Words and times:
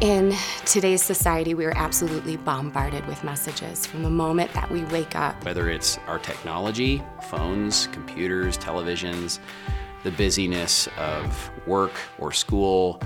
In 0.00 0.34
today's 0.64 1.02
society, 1.02 1.52
we 1.52 1.66
are 1.66 1.76
absolutely 1.76 2.38
bombarded 2.38 3.06
with 3.06 3.22
messages 3.22 3.84
from 3.84 4.02
the 4.02 4.08
moment 4.08 4.50
that 4.54 4.70
we 4.70 4.82
wake 4.84 5.14
up. 5.14 5.44
Whether 5.44 5.68
it's 5.68 5.98
our 6.06 6.18
technology, 6.18 7.02
phones, 7.24 7.86
computers, 7.88 8.56
televisions, 8.56 9.40
the 10.02 10.10
busyness 10.12 10.88
of 10.96 11.50
work 11.66 11.92
or 12.18 12.32
school, 12.32 12.98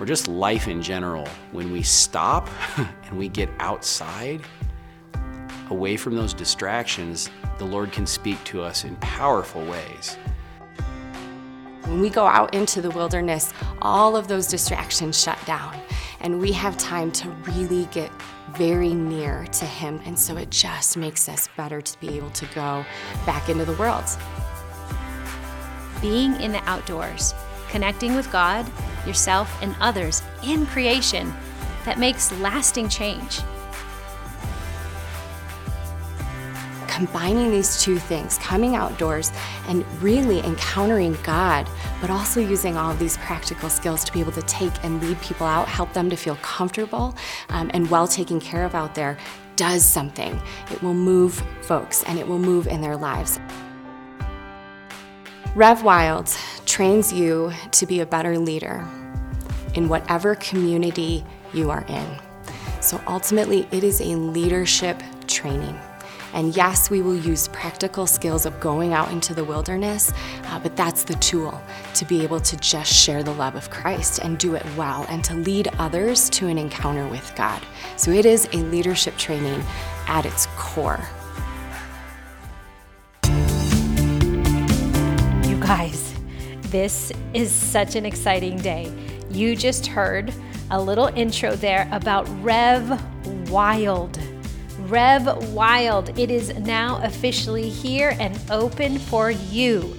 or 0.00 0.06
just 0.06 0.26
life 0.26 0.68
in 0.68 0.80
general, 0.80 1.28
when 1.52 1.70
we 1.70 1.82
stop 1.82 2.48
and 2.78 3.18
we 3.18 3.28
get 3.28 3.50
outside, 3.58 4.40
away 5.68 5.98
from 5.98 6.14
those 6.14 6.32
distractions, 6.32 7.28
the 7.58 7.66
Lord 7.66 7.92
can 7.92 8.06
speak 8.06 8.42
to 8.44 8.62
us 8.62 8.84
in 8.84 8.96
powerful 8.96 9.62
ways. 9.66 10.16
When 11.88 12.02
we 12.02 12.10
go 12.10 12.26
out 12.26 12.54
into 12.54 12.82
the 12.82 12.90
wilderness, 12.90 13.54
all 13.80 14.14
of 14.14 14.28
those 14.28 14.46
distractions 14.46 15.18
shut 15.18 15.38
down, 15.46 15.74
and 16.20 16.38
we 16.38 16.52
have 16.52 16.76
time 16.76 17.10
to 17.12 17.30
really 17.30 17.86
get 17.86 18.10
very 18.58 18.92
near 18.92 19.46
to 19.46 19.64
Him. 19.64 19.98
And 20.04 20.18
so 20.18 20.36
it 20.36 20.50
just 20.50 20.98
makes 20.98 21.30
us 21.30 21.48
better 21.56 21.80
to 21.80 22.00
be 22.00 22.14
able 22.14 22.28
to 22.30 22.44
go 22.54 22.84
back 23.24 23.48
into 23.48 23.64
the 23.64 23.72
world. 23.72 24.04
Being 26.02 26.38
in 26.42 26.52
the 26.52 26.62
outdoors, 26.68 27.32
connecting 27.70 28.14
with 28.14 28.30
God, 28.30 28.70
yourself, 29.06 29.50
and 29.62 29.74
others 29.80 30.22
in 30.44 30.66
creation 30.66 31.32
that 31.86 31.98
makes 31.98 32.32
lasting 32.32 32.90
change. 32.90 33.40
Combining 36.88 37.50
these 37.50 37.80
two 37.80 37.98
things, 37.98 38.38
coming 38.38 38.74
outdoors 38.74 39.30
and 39.68 39.84
really 40.02 40.40
encountering 40.40 41.16
God, 41.22 41.68
but 42.00 42.10
also 42.10 42.40
using 42.40 42.76
all 42.76 42.90
of 42.90 42.98
these 42.98 43.16
practical 43.18 43.70
skills 43.70 44.02
to 44.04 44.12
be 44.12 44.20
able 44.20 44.32
to 44.32 44.42
take 44.42 44.72
and 44.82 45.02
lead 45.02 45.20
people 45.20 45.46
out, 45.46 45.68
help 45.68 45.92
them 45.92 46.10
to 46.10 46.16
feel 46.16 46.36
comfortable 46.36 47.14
um, 47.50 47.70
and 47.74 47.88
well 47.90 48.08
taken 48.08 48.40
care 48.40 48.64
of 48.64 48.74
out 48.74 48.94
there, 48.94 49.16
does 49.56 49.84
something. 49.84 50.40
It 50.70 50.82
will 50.82 50.94
move 50.94 51.42
folks 51.62 52.02
and 52.04 52.18
it 52.18 52.26
will 52.26 52.38
move 52.38 52.66
in 52.66 52.80
their 52.80 52.96
lives. 52.96 53.38
Rev 55.54 55.82
Wild 55.82 56.28
trains 56.66 57.12
you 57.12 57.52
to 57.72 57.86
be 57.86 58.00
a 58.00 58.06
better 58.06 58.38
leader 58.38 58.86
in 59.74 59.88
whatever 59.88 60.34
community 60.36 61.24
you 61.52 61.70
are 61.70 61.84
in. 61.88 62.06
So 62.80 63.00
ultimately, 63.06 63.66
it 63.72 63.82
is 63.82 64.00
a 64.00 64.14
leadership 64.14 65.02
training. 65.26 65.78
And 66.34 66.54
yes, 66.54 66.90
we 66.90 67.02
will 67.02 67.16
use 67.16 67.48
practical 67.48 68.06
skills 68.06 68.46
of 68.46 68.58
going 68.60 68.92
out 68.92 69.10
into 69.10 69.34
the 69.34 69.44
wilderness, 69.44 70.12
uh, 70.44 70.58
but 70.58 70.76
that's 70.76 71.04
the 71.04 71.14
tool 71.14 71.60
to 71.94 72.04
be 72.04 72.22
able 72.22 72.40
to 72.40 72.56
just 72.58 72.92
share 72.92 73.22
the 73.22 73.32
love 73.32 73.54
of 73.54 73.70
Christ 73.70 74.20
and 74.22 74.38
do 74.38 74.54
it 74.54 74.64
well 74.76 75.06
and 75.08 75.24
to 75.24 75.34
lead 75.34 75.68
others 75.78 76.28
to 76.30 76.46
an 76.46 76.58
encounter 76.58 77.06
with 77.08 77.32
God. 77.34 77.62
So 77.96 78.10
it 78.10 78.26
is 78.26 78.48
a 78.52 78.58
leadership 78.58 79.16
training 79.16 79.62
at 80.06 80.26
its 80.26 80.46
core. 80.56 81.00
You 85.48 85.58
guys, 85.60 86.14
this 86.62 87.12
is 87.34 87.50
such 87.50 87.94
an 87.96 88.04
exciting 88.04 88.58
day. 88.58 88.92
You 89.30 89.56
just 89.56 89.86
heard 89.86 90.32
a 90.70 90.80
little 90.80 91.06
intro 91.08 91.56
there 91.56 91.88
about 91.92 92.28
Rev 92.42 93.00
Wild. 93.50 94.18
Rev 94.88 95.52
Wild. 95.52 96.18
It 96.18 96.30
is 96.30 96.54
now 96.60 96.98
officially 97.02 97.68
here 97.68 98.16
and 98.18 98.38
open 98.50 98.98
for 98.98 99.30
you. 99.30 99.94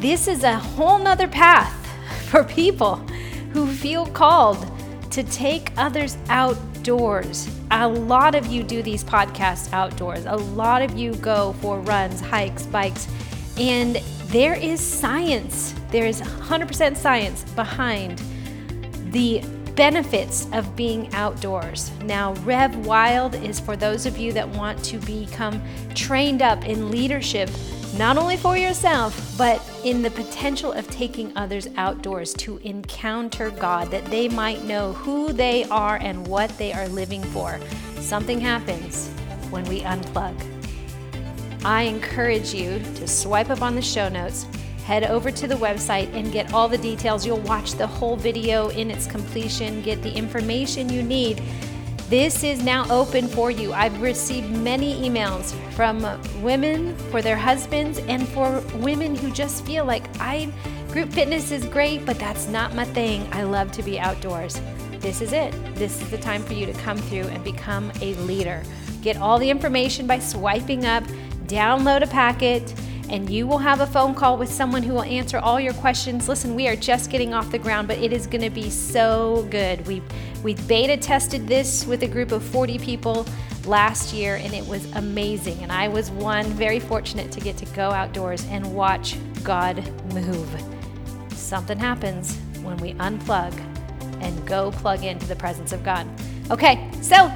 This 0.00 0.28
is 0.28 0.44
a 0.44 0.58
whole 0.58 0.98
nother 0.98 1.28
path 1.28 1.74
for 2.30 2.42
people 2.42 2.96
who 3.52 3.66
feel 3.66 4.06
called 4.06 4.66
to 5.10 5.22
take 5.22 5.72
others 5.76 6.16
outdoors. 6.28 7.48
A 7.70 7.86
lot 7.86 8.34
of 8.34 8.46
you 8.46 8.62
do 8.62 8.82
these 8.82 9.04
podcasts 9.04 9.70
outdoors. 9.72 10.24
A 10.24 10.36
lot 10.36 10.80
of 10.80 10.96
you 10.96 11.14
go 11.16 11.52
for 11.60 11.78
runs, 11.80 12.20
hikes, 12.20 12.64
bikes, 12.66 13.06
and 13.58 13.96
there 14.28 14.54
is 14.54 14.80
science. 14.80 15.74
There 15.90 16.06
is 16.06 16.22
100% 16.22 16.96
science 16.96 17.44
behind 17.52 18.22
the 19.12 19.42
benefits 19.76 20.46
of 20.52 20.76
being 20.76 21.12
outdoors. 21.14 21.90
Now, 22.04 22.34
Rev 22.44 22.86
Wild 22.86 23.34
is 23.34 23.58
for 23.58 23.76
those 23.76 24.06
of 24.06 24.16
you 24.16 24.32
that 24.32 24.48
want 24.48 24.82
to 24.84 24.98
become 24.98 25.62
trained 25.94 26.42
up 26.42 26.64
in 26.64 26.90
leadership, 26.90 27.50
not 27.96 28.16
only 28.16 28.36
for 28.36 28.56
yourself, 28.56 29.34
but 29.36 29.60
in 29.84 30.02
the 30.02 30.10
potential 30.10 30.72
of 30.72 30.88
taking 30.90 31.36
others 31.36 31.68
outdoors 31.76 32.34
to 32.34 32.58
encounter 32.58 33.50
God, 33.50 33.90
that 33.90 34.04
they 34.06 34.28
might 34.28 34.64
know 34.64 34.92
who 34.92 35.32
they 35.32 35.64
are 35.64 35.96
and 35.96 36.26
what 36.26 36.56
they 36.58 36.72
are 36.72 36.88
living 36.88 37.22
for. 37.24 37.58
Something 37.96 38.40
happens 38.40 39.08
when 39.50 39.64
we 39.64 39.80
unplug. 39.80 40.34
I 41.64 41.82
encourage 41.82 42.52
you 42.52 42.78
to 42.96 43.08
swipe 43.08 43.48
up 43.48 43.62
on 43.62 43.74
the 43.74 43.82
show 43.82 44.08
notes 44.08 44.46
head 44.84 45.04
over 45.04 45.30
to 45.30 45.46
the 45.46 45.54
website 45.54 46.12
and 46.14 46.30
get 46.30 46.52
all 46.52 46.68
the 46.68 46.78
details. 46.78 47.24
You'll 47.24 47.38
watch 47.38 47.72
the 47.72 47.86
whole 47.86 48.16
video 48.16 48.68
in 48.68 48.90
its 48.90 49.06
completion, 49.06 49.80
get 49.82 50.02
the 50.02 50.12
information 50.12 50.90
you 50.90 51.02
need. 51.02 51.42
This 52.10 52.44
is 52.44 52.62
now 52.62 52.86
open 52.90 53.26
for 53.26 53.50
you. 53.50 53.72
I've 53.72 54.00
received 54.02 54.50
many 54.50 55.08
emails 55.08 55.54
from 55.72 56.02
women 56.42 56.94
for 57.10 57.22
their 57.22 57.36
husbands 57.36 57.98
and 57.98 58.28
for 58.28 58.60
women 58.76 59.14
who 59.16 59.30
just 59.30 59.64
feel 59.64 59.86
like 59.86 60.04
I 60.20 60.52
group 60.92 61.10
fitness 61.10 61.50
is 61.50 61.64
great, 61.64 62.04
but 62.04 62.18
that's 62.18 62.46
not 62.46 62.74
my 62.74 62.84
thing. 62.84 63.26
I 63.32 63.42
love 63.42 63.72
to 63.72 63.82
be 63.82 63.98
outdoors. 63.98 64.60
This 65.00 65.22
is 65.22 65.32
it. 65.32 65.52
This 65.74 66.00
is 66.02 66.10
the 66.10 66.18
time 66.18 66.42
for 66.42 66.52
you 66.52 66.66
to 66.66 66.72
come 66.74 66.98
through 66.98 67.28
and 67.28 67.42
become 67.42 67.90
a 68.02 68.14
leader. 68.16 68.62
Get 69.00 69.16
all 69.16 69.38
the 69.38 69.50
information 69.50 70.06
by 70.06 70.18
swiping 70.18 70.84
up, 70.84 71.04
download 71.46 72.02
a 72.02 72.06
packet 72.06 72.74
and 73.10 73.28
you 73.28 73.46
will 73.46 73.58
have 73.58 73.80
a 73.80 73.86
phone 73.86 74.14
call 74.14 74.36
with 74.36 74.48
someone 74.48 74.82
who 74.82 74.94
will 74.94 75.02
answer 75.02 75.38
all 75.38 75.60
your 75.60 75.74
questions. 75.74 76.28
Listen, 76.28 76.54
we 76.54 76.68
are 76.68 76.76
just 76.76 77.10
getting 77.10 77.34
off 77.34 77.50
the 77.50 77.58
ground, 77.58 77.88
but 77.88 77.98
it 77.98 78.12
is 78.12 78.26
going 78.26 78.42
to 78.42 78.50
be 78.50 78.70
so 78.70 79.46
good. 79.50 79.86
We 79.86 80.02
we 80.42 80.54
beta 80.54 80.98
tested 80.98 81.48
this 81.48 81.86
with 81.86 82.02
a 82.02 82.06
group 82.06 82.30
of 82.30 82.42
40 82.42 82.78
people 82.78 83.26
last 83.64 84.12
year 84.12 84.36
and 84.36 84.52
it 84.52 84.66
was 84.66 84.84
amazing. 84.92 85.62
And 85.62 85.72
I 85.72 85.88
was 85.88 86.10
one 86.10 86.44
very 86.44 86.78
fortunate 86.78 87.32
to 87.32 87.40
get 87.40 87.56
to 87.58 87.66
go 87.74 87.90
outdoors 87.90 88.44
and 88.48 88.74
watch 88.74 89.16
God 89.42 89.82
move. 90.12 90.48
Something 91.30 91.78
happens 91.78 92.36
when 92.62 92.76
we 92.76 92.92
unplug 92.94 93.58
and 94.20 94.46
go 94.46 94.70
plug 94.70 95.02
into 95.02 95.26
the 95.26 95.36
presence 95.36 95.72
of 95.72 95.82
God. 95.82 96.06
Okay, 96.50 96.90
so 97.00 97.32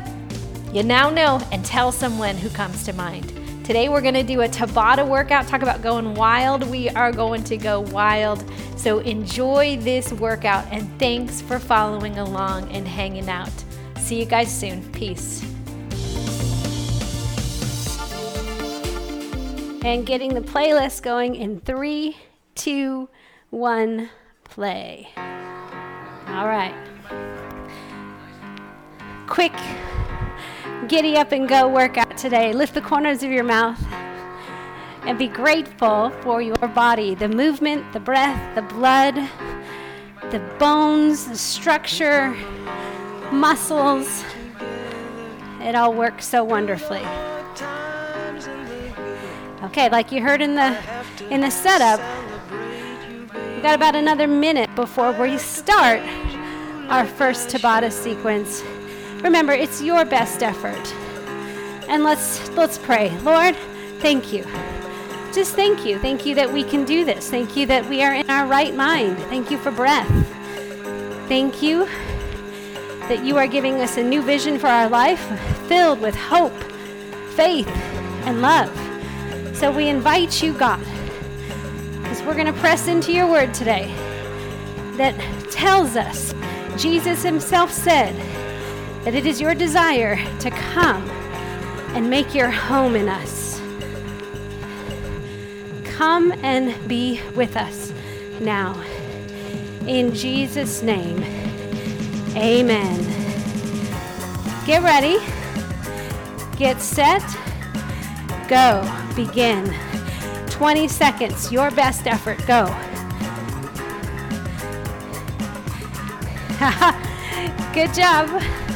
you 0.73 0.83
now 0.83 1.09
know 1.09 1.41
and 1.51 1.65
tell 1.65 1.93
someone 1.93 2.37
who 2.37 2.51
comes 2.51 2.85
to 2.85 2.93
mind. 2.93 3.38
Today 3.69 3.91
we're 3.91 4.01
going 4.01 4.15
to 4.15 4.23
do 4.23 4.41
a 4.41 4.49
Tabata 4.49 5.07
workout, 5.07 5.47
talk 5.47 5.61
about 5.61 5.83
going 5.83 6.15
wild. 6.15 6.67
We 6.71 6.89
are 6.89 7.13
going 7.13 7.45
to 7.45 7.59
go 7.59 7.81
wild. 7.81 8.43
So 8.79 9.01
enjoy 9.01 9.77
this 9.77 10.11
workout 10.11 10.67
and 10.71 10.89
thanks 10.99 11.43
for 11.43 11.59
following 11.59 12.17
along 12.17 12.73
and 12.73 12.89
hanging 12.89 13.29
out. 13.29 13.53
See 13.99 14.19
you 14.21 14.25
guys 14.25 14.51
soon. 14.51 14.91
Peace. 14.93 15.43
And 19.85 20.07
getting 20.07 20.33
the 20.33 20.41
playlist 20.41 21.03
going 21.03 21.35
in 21.35 21.61
three, 21.61 22.17
two, 22.55 23.11
one, 23.51 24.09
play. 24.45 25.11
All 26.27 26.49
right. 26.49 26.75
Quick 29.27 29.53
giddy 30.87 31.17
up 31.17 31.33
and 31.33 31.49
go 31.49 31.69
workout 31.69 32.17
today. 32.17 32.53
Lift 32.53 32.75
the 32.75 32.81
corners 32.81 33.23
of 33.23 33.31
your 33.31 33.45
mouth 33.45 33.83
and 35.03 35.19
be 35.19 35.27
grateful 35.27 36.11
for 36.21 36.41
your 36.41 36.57
body 36.57 37.15
the 37.15 37.29
movement, 37.29 37.93
the 37.93 38.01
breath, 38.01 38.55
the 38.55 38.63
blood, 38.63 39.15
the 40.31 40.39
bones, 40.59 41.27
the 41.27 41.37
structure, 41.37 42.31
muscles. 43.33 44.23
It 45.61 45.75
all 45.75 45.93
works 45.93 46.27
so 46.27 46.45
wonderfully. 46.45 47.03
Okay, 49.65 49.89
like 49.89 50.13
you 50.13 50.23
heard 50.23 50.41
in 50.41 50.55
the 50.55 50.79
in 51.31 51.41
the 51.41 51.51
setup, 51.51 52.01
we 53.57 53.63
got 53.63 53.75
about 53.75 53.97
another 53.97 54.29
minute 54.29 54.73
before 54.77 55.13
we 55.13 55.37
start 55.37 56.01
our 56.89 57.05
first 57.05 57.49
Tabata 57.49 57.91
sequence. 57.91 58.63
Remember, 59.23 59.53
it's 59.53 59.83
your 59.83 60.05
best 60.05 60.43
effort. 60.43 60.95
And 61.89 62.05
let's 62.05 62.49
let's 62.51 62.79
pray. 62.79 63.11
Lord, 63.21 63.57
thank 63.99 64.33
you. 64.33 64.45
Just 65.33 65.55
thank 65.55 65.85
you. 65.85 65.99
Thank 65.99 66.25
you 66.25 66.35
that 66.37 66.53
we 66.53 66.63
can 66.63 66.85
do 66.85 67.05
this. 67.05 67.29
Thank 67.29 67.57
you 67.57 67.67
that 67.67 67.89
we 67.89 68.03
are 68.03 68.15
in 68.15 68.29
our 68.31 68.47
right 68.47 68.75
mind. 68.75 69.19
Thank 69.25 69.51
you 69.51 69.59
for 69.59 69.71
breath. 69.71 70.09
Thank 71.29 71.63
you 71.63 71.87
that 73.09 73.25
you 73.25 73.37
are 73.37 73.47
giving 73.47 73.81
us 73.81 73.97
a 73.97 74.03
new 74.03 74.23
vision 74.23 74.59
for 74.59 74.67
our 74.67 74.89
life 74.89 75.21
filled 75.67 76.01
with 76.01 76.15
hope, 76.15 76.55
faith, 77.35 77.69
and 78.25 78.41
love. 78.41 78.71
So 79.57 79.73
we 79.73 79.89
invite 79.89 80.43
you, 80.43 80.53
God, 80.53 80.85
because 82.03 82.23
we're 82.23 82.35
going 82.35 82.47
to 82.47 82.61
press 82.61 82.87
into 82.87 83.13
your 83.13 83.27
word 83.27 83.53
today 83.53 83.93
that 84.97 85.15
tells 85.51 85.97
us 85.97 86.35
Jesus 86.77 87.23
himself 87.23 87.73
said 87.73 88.15
that 89.09 89.15
it 89.15 89.25
is 89.25 89.41
your 89.41 89.55
desire 89.55 90.17
to 90.39 90.51
come 90.51 91.03
and 91.95 92.11
make 92.11 92.35
your 92.35 92.51
home 92.51 92.95
in 92.95 93.09
us. 93.09 93.59
Come 95.97 96.31
and 96.43 96.77
be 96.87 97.19
with 97.35 97.57
us 97.57 97.91
now. 98.39 98.79
In 99.87 100.15
Jesus' 100.15 100.83
name, 100.83 101.23
amen. 102.37 102.99
Get 104.67 104.83
ready, 104.83 105.17
get 106.59 106.79
set, 106.83 107.23
go, 108.47 108.85
begin. 109.17 109.75
20 110.51 110.87
seconds, 110.87 111.51
your 111.51 111.71
best 111.71 112.07
effort, 112.07 112.37
go. 112.47 112.67
Good 117.73 117.95
job. 117.95 118.68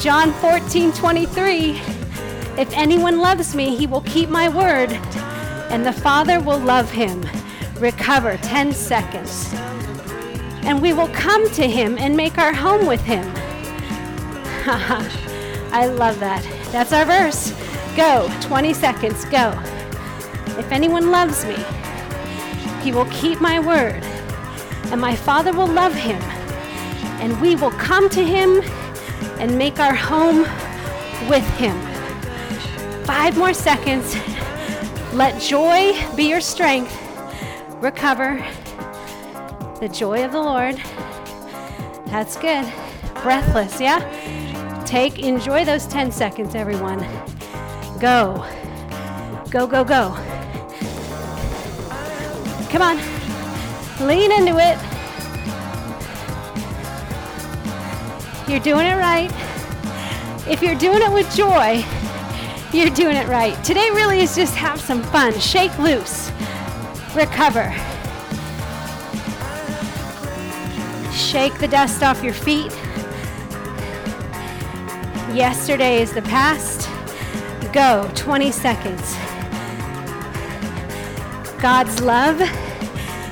John 0.00 0.32
14, 0.32 0.92
23. 0.92 1.72
If 2.56 2.72
anyone 2.72 3.18
loves 3.18 3.54
me, 3.54 3.76
he 3.76 3.86
will 3.86 4.00
keep 4.00 4.30
my 4.30 4.48
word, 4.48 4.90
and 5.68 5.84
the 5.84 5.92
Father 5.92 6.40
will 6.40 6.58
love 6.58 6.90
him. 6.90 7.22
Recover 7.78 8.38
10 8.38 8.72
seconds. 8.72 9.52
And 10.62 10.80
we 10.80 10.94
will 10.94 11.08
come 11.08 11.50
to 11.50 11.68
him 11.68 11.98
and 11.98 12.16
make 12.16 12.38
our 12.38 12.54
home 12.54 12.86
with 12.86 13.02
him. 13.02 13.30
I 15.70 15.84
love 15.84 16.18
that. 16.20 16.42
That's 16.72 16.94
our 16.94 17.04
verse. 17.04 17.50
Go. 17.94 18.32
20 18.40 18.72
seconds. 18.72 19.26
Go. 19.26 19.50
If 20.58 20.72
anyone 20.72 21.10
loves 21.10 21.44
me, 21.44 21.62
he 22.82 22.90
will 22.90 23.08
keep 23.10 23.38
my 23.42 23.60
word, 23.60 24.02
and 24.92 24.98
my 24.98 25.14
Father 25.14 25.52
will 25.52 25.68
love 25.68 25.92
him, 25.92 26.22
and 27.20 27.38
we 27.38 27.54
will 27.54 27.72
come 27.72 28.08
to 28.08 28.24
him 28.24 28.62
and 29.40 29.56
make 29.56 29.80
our 29.80 29.94
home 29.94 30.40
with 31.28 31.46
him. 31.56 31.74
Five 33.04 33.38
more 33.38 33.54
seconds. 33.54 34.14
Let 35.14 35.40
joy 35.40 35.98
be 36.14 36.28
your 36.28 36.42
strength. 36.42 36.94
Recover. 37.80 38.46
The 39.80 39.88
joy 39.88 40.24
of 40.24 40.32
the 40.32 40.40
Lord. 40.40 40.76
That's 42.06 42.36
good. 42.36 42.70
Breathless, 43.22 43.80
yeah? 43.80 44.84
Take, 44.84 45.18
enjoy 45.18 45.64
those 45.64 45.86
10 45.86 46.12
seconds, 46.12 46.54
everyone. 46.54 47.00
Go. 47.98 48.46
Go, 49.50 49.66
go, 49.66 49.84
go. 49.84 50.14
Come 52.68 52.82
on. 52.82 54.06
Lean 54.06 54.32
into 54.32 54.58
it. 54.58 54.99
You're 58.50 58.58
doing 58.58 58.84
it 58.84 58.96
right. 58.96 59.30
If 60.48 60.60
you're 60.60 60.74
doing 60.74 61.02
it 61.02 61.12
with 61.12 61.32
joy, 61.36 61.84
you're 62.72 62.90
doing 62.90 63.14
it 63.14 63.28
right. 63.28 63.54
Today 63.62 63.88
really 63.90 64.18
is 64.18 64.34
just 64.34 64.56
have 64.56 64.80
some 64.80 65.04
fun. 65.04 65.38
Shake 65.38 65.78
loose. 65.78 66.32
Recover. 67.14 67.70
Shake 71.12 71.56
the 71.60 71.68
dust 71.70 72.02
off 72.02 72.24
your 72.24 72.32
feet. 72.34 72.72
Yesterday 75.32 76.02
is 76.02 76.12
the 76.12 76.22
past. 76.22 76.88
Go 77.72 78.10
20 78.16 78.50
seconds. 78.50 79.14
God's 81.62 82.00
love 82.00 82.40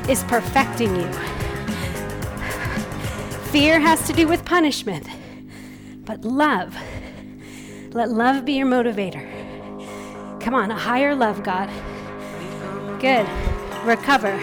is 0.09 0.23
perfecting 0.23 0.95
you. 0.95 1.28
Fear 3.51 3.81
has 3.81 4.07
to 4.07 4.13
do 4.13 4.29
with 4.29 4.45
punishment, 4.45 5.09
but 6.05 6.23
love, 6.23 6.77
let 7.93 8.11
love 8.11 8.45
be 8.45 8.53
your 8.53 8.67
motivator. 8.67 9.27
Come 10.39 10.55
on, 10.55 10.71
a 10.71 10.79
higher 10.79 11.15
love, 11.15 11.43
God. 11.43 11.71
Good. 13.01 13.27
Recover. 13.85 14.39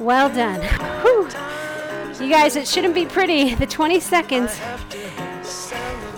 Well 0.00 0.28
done. 0.28 0.60
Whew. 1.02 1.28
You 2.24 2.32
guys, 2.32 2.56
it 2.56 2.66
shouldn't 2.66 2.94
be 2.94 3.06
pretty. 3.06 3.54
The 3.54 3.66
20 3.66 4.00
seconds. 4.00 4.58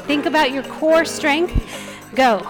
Think 0.06 0.24
about 0.24 0.52
your 0.52 0.62
core 0.62 1.04
strength. 1.04 1.52
Go. 2.14 2.48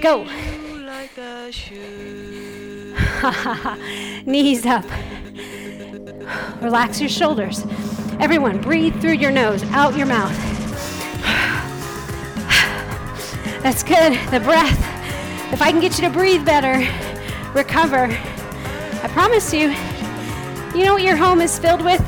Go. 0.00 0.24
Knees 4.26 4.66
up. 4.66 4.84
Relax 6.60 7.00
your 7.00 7.08
shoulders. 7.08 7.64
Everyone, 8.18 8.60
breathe 8.60 9.00
through 9.00 9.12
your 9.12 9.30
nose, 9.30 9.62
out 9.70 9.96
your 9.96 10.06
mouth. 10.06 10.32
That's 13.62 13.84
good. 13.84 14.18
The 14.30 14.40
breath. 14.40 14.76
If 15.52 15.62
I 15.62 15.70
can 15.70 15.80
get 15.80 15.98
you 15.98 16.08
to 16.08 16.10
breathe 16.10 16.44
better, 16.44 16.84
recover. 17.54 18.08
I 18.10 19.08
promise 19.12 19.54
you, 19.54 19.68
you 20.76 20.84
know 20.84 20.94
what 20.94 21.02
your 21.02 21.16
home 21.16 21.40
is 21.40 21.58
filled 21.58 21.84
with? 21.84 22.04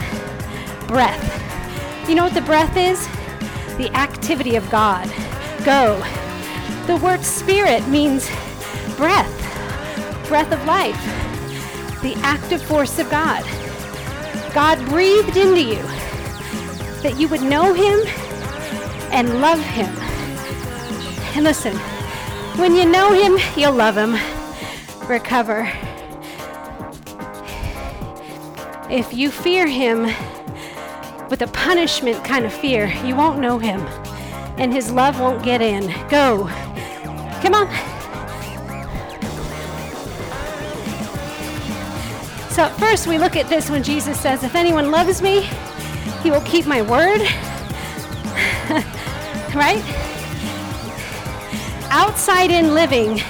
Breath. 0.88 2.08
You 2.08 2.16
know 2.16 2.24
what 2.24 2.34
the 2.34 2.42
breath 2.42 2.76
is? 2.76 3.06
The 3.76 3.90
activity 3.94 4.56
of 4.56 4.68
God. 4.68 5.08
Go. 5.64 6.04
The 6.86 6.96
word 6.96 7.24
spirit 7.24 7.86
means 7.86 8.28
breath, 8.96 10.28
breath 10.28 10.52
of 10.52 10.64
life, 10.64 11.00
the 12.02 12.14
active 12.16 12.62
force 12.62 12.98
of 12.98 13.08
God. 13.10 13.44
God 14.52 14.84
breathed 14.88 15.36
into 15.36 15.62
you 15.62 15.82
that 17.02 17.14
you 17.18 17.28
would 17.28 17.42
know 17.42 17.72
Him 17.72 18.00
and 19.12 19.40
love 19.40 19.60
Him. 19.60 19.88
And 21.34 21.44
listen, 21.44 21.76
when 22.58 22.74
you 22.74 22.84
know 22.84 23.12
Him, 23.12 23.38
you'll 23.56 23.74
love 23.74 23.96
Him. 23.96 24.16
Recover. 25.08 25.70
If 28.90 29.14
you 29.14 29.30
fear 29.30 29.66
Him 29.66 30.04
with 31.28 31.42
a 31.42 31.50
punishment 31.52 32.24
kind 32.24 32.44
of 32.44 32.52
fear, 32.52 32.88
you 33.04 33.14
won't 33.14 33.38
know 33.38 33.58
Him 33.58 33.80
and 34.58 34.72
His 34.72 34.90
love 34.90 35.18
won't 35.18 35.42
get 35.42 35.62
in. 35.62 35.86
Go. 36.08 36.48
Come 37.40 37.54
on. 37.54 37.89
So, 42.60 42.68
first, 42.68 43.06
we 43.06 43.16
look 43.16 43.36
at 43.36 43.48
this 43.48 43.70
when 43.70 43.82
Jesus 43.82 44.20
says, 44.20 44.44
If 44.44 44.54
anyone 44.54 44.90
loves 44.90 45.22
me, 45.22 45.48
he 46.22 46.30
will 46.30 46.42
keep 46.42 46.66
my 46.66 46.82
word. 46.82 47.22
right? 49.54 49.82
Outside 51.88 52.50
in 52.50 52.74
living, 52.74 53.22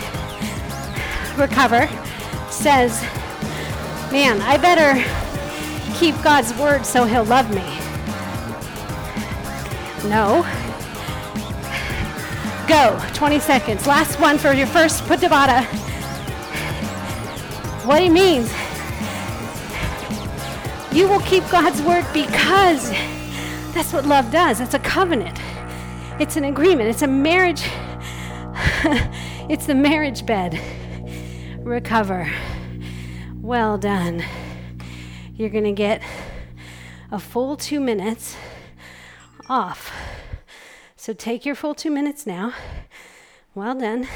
recover, 1.37 1.87
says, 2.51 3.01
Man, 4.11 4.43
I 4.43 4.57
better 4.57 5.01
keep 5.97 6.21
God's 6.25 6.53
word 6.59 6.85
so 6.85 7.05
he'll 7.05 7.23
love 7.23 7.51
me. 7.51 7.63
No. 10.09 10.43
Go, 12.67 13.01
20 13.15 13.39
seconds. 13.39 13.87
Last 13.87 14.19
one 14.19 14.39
for 14.39 14.53
your 14.53 14.67
first 14.67 15.05
put 15.05 15.21
Putabata. 15.21 15.65
What 17.87 18.03
he 18.03 18.09
means, 18.09 18.53
you 20.93 21.09
will 21.09 21.21
keep 21.21 21.49
God's 21.51 21.81
word 21.83 22.05
because 22.13 22.91
that's 23.73 23.93
what 23.93 24.07
love 24.07 24.31
does. 24.31 24.61
It's 24.61 24.75
a 24.75 24.79
covenant, 24.79 25.39
it's 26.19 26.37
an 26.37 26.45
agreement, 26.45 26.89
it's 26.91 27.03
a 27.03 27.07
marriage, 27.07 27.63
it's 29.49 29.67
the 29.67 29.75
marriage 29.75 30.27
bed. 30.27 30.61
Recover. 31.61 32.31
Well 33.41 33.79
done. 33.79 34.25
You're 35.35 35.51
going 35.51 35.65
to 35.65 35.73
get 35.73 36.03
a 37.11 37.19
full 37.19 37.57
two 37.57 37.81
minutes 37.81 38.37
off. 39.49 39.93
So 40.97 41.13
take 41.13 41.47
your 41.47 41.55
full 41.55 41.75
two 41.75 41.91
minutes 41.91 42.27
now. 42.27 42.55
Well 43.55 43.75
done. 43.75 44.09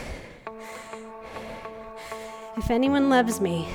If 2.56 2.70
anyone 2.70 3.08
loves 3.08 3.40
me, 3.40 3.68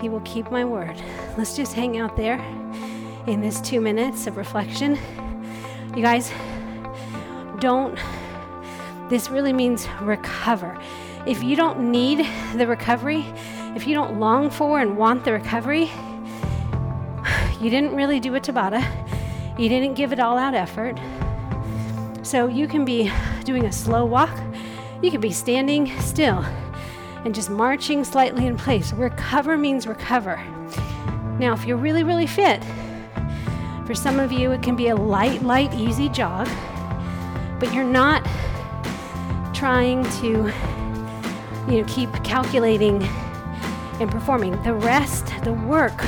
he 0.00 0.08
will 0.08 0.20
keep 0.20 0.50
my 0.50 0.64
word. 0.64 1.00
Let's 1.36 1.56
just 1.56 1.72
hang 1.72 1.98
out 1.98 2.16
there 2.16 2.38
in 3.26 3.40
this 3.40 3.60
two 3.60 3.80
minutes 3.80 4.26
of 4.26 4.36
reflection. 4.36 4.98
You 5.96 6.02
guys, 6.02 6.32
don't, 7.58 7.98
this 9.08 9.30
really 9.30 9.52
means 9.52 9.88
recover. 10.00 10.78
If 11.26 11.42
you 11.42 11.56
don't 11.56 11.90
need 11.90 12.26
the 12.54 12.66
recovery, 12.66 13.26
if 13.74 13.86
you 13.86 13.94
don't 13.94 14.20
long 14.20 14.50
for 14.50 14.80
and 14.80 14.96
want 14.96 15.24
the 15.24 15.32
recovery, 15.32 15.90
you 17.60 17.70
didn't 17.70 17.94
really 17.94 18.20
do 18.20 18.34
a 18.36 18.40
Tabata. 18.40 18.84
You 19.58 19.68
didn't 19.68 19.94
give 19.94 20.12
it 20.12 20.20
all 20.20 20.38
out 20.38 20.54
effort. 20.54 20.98
So 22.22 22.46
you 22.46 22.68
can 22.68 22.84
be 22.84 23.10
doing 23.44 23.64
a 23.64 23.72
slow 23.72 24.04
walk, 24.04 24.30
you 25.02 25.10
can 25.10 25.20
be 25.20 25.32
standing 25.32 25.98
still 26.00 26.44
and 27.28 27.34
just 27.34 27.50
marching 27.50 28.04
slightly 28.04 28.46
in 28.46 28.56
place. 28.56 28.94
Recover 28.94 29.58
means 29.58 29.86
recover. 29.86 30.42
Now, 31.38 31.52
if 31.52 31.66
you're 31.66 31.76
really, 31.76 32.02
really 32.02 32.26
fit, 32.26 32.64
for 33.84 33.94
some 33.94 34.18
of 34.18 34.32
you, 34.32 34.50
it 34.52 34.62
can 34.62 34.74
be 34.76 34.88
a 34.88 34.96
light, 34.96 35.42
light, 35.42 35.74
easy 35.74 36.08
jog, 36.08 36.48
but 37.60 37.70
you're 37.74 37.84
not 37.84 38.24
trying 39.54 40.04
to, 40.20 40.50
you 41.70 41.82
know, 41.82 41.84
keep 41.86 42.10
calculating 42.24 43.02
and 44.00 44.10
performing. 44.10 44.52
The 44.62 44.72
rest, 44.72 45.26
the 45.44 45.52
work 45.52 45.98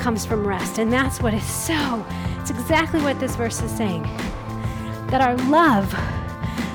comes 0.00 0.26
from 0.26 0.44
rest. 0.44 0.78
And 0.78 0.92
that's 0.92 1.22
what 1.22 1.32
is 1.32 1.44
so, 1.44 2.04
it's 2.40 2.50
exactly 2.50 3.00
what 3.02 3.20
this 3.20 3.36
verse 3.36 3.62
is 3.62 3.70
saying. 3.70 4.02
That 5.10 5.20
our 5.20 5.36
love, 5.48 5.94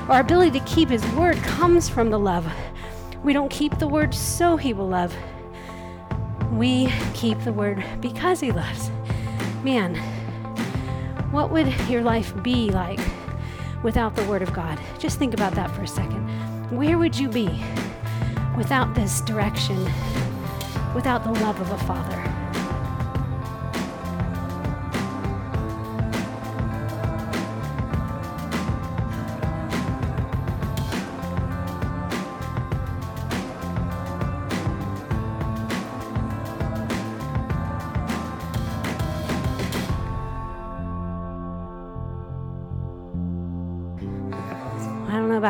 our 0.10 0.22
ability 0.22 0.58
to 0.58 0.66
keep 0.66 0.88
his 0.88 1.06
word 1.08 1.36
comes 1.40 1.90
from 1.90 2.10
the 2.10 2.20
love. 2.20 2.50
We 3.24 3.34
don't 3.34 3.50
keep 3.50 3.78
the 3.78 3.88
word 3.88 4.14
so 4.14 4.58
he 4.58 4.74
will 4.74 4.88
love. 4.88 5.16
We 6.52 6.92
keep 7.14 7.40
the 7.44 7.54
word 7.54 7.84
because 8.02 8.40
he 8.40 8.52
loves. 8.52 8.90
Man, 9.64 9.96
what 11.32 11.52
would 11.52 11.68
your 11.88 12.02
life 12.02 12.34
be 12.42 12.72
like 12.72 13.00
without 13.84 14.16
the 14.16 14.24
word 14.26 14.42
of 14.42 14.52
God? 14.54 14.80
Just 14.98 15.20
think 15.20 15.34
about 15.34 15.54
that 15.54 15.70
for 15.72 15.84
a 15.84 15.88
second. 15.88 16.28
Where 16.76 16.98
would 16.98 17.18
you 17.18 17.30
be 17.30 17.64
without 18.58 18.96
this 18.96 19.22
direction, 19.22 19.78
without 20.96 21.24
the 21.24 21.32
love 21.32 21.62
of 21.62 21.72
a 21.72 21.78
father? 21.86 22.41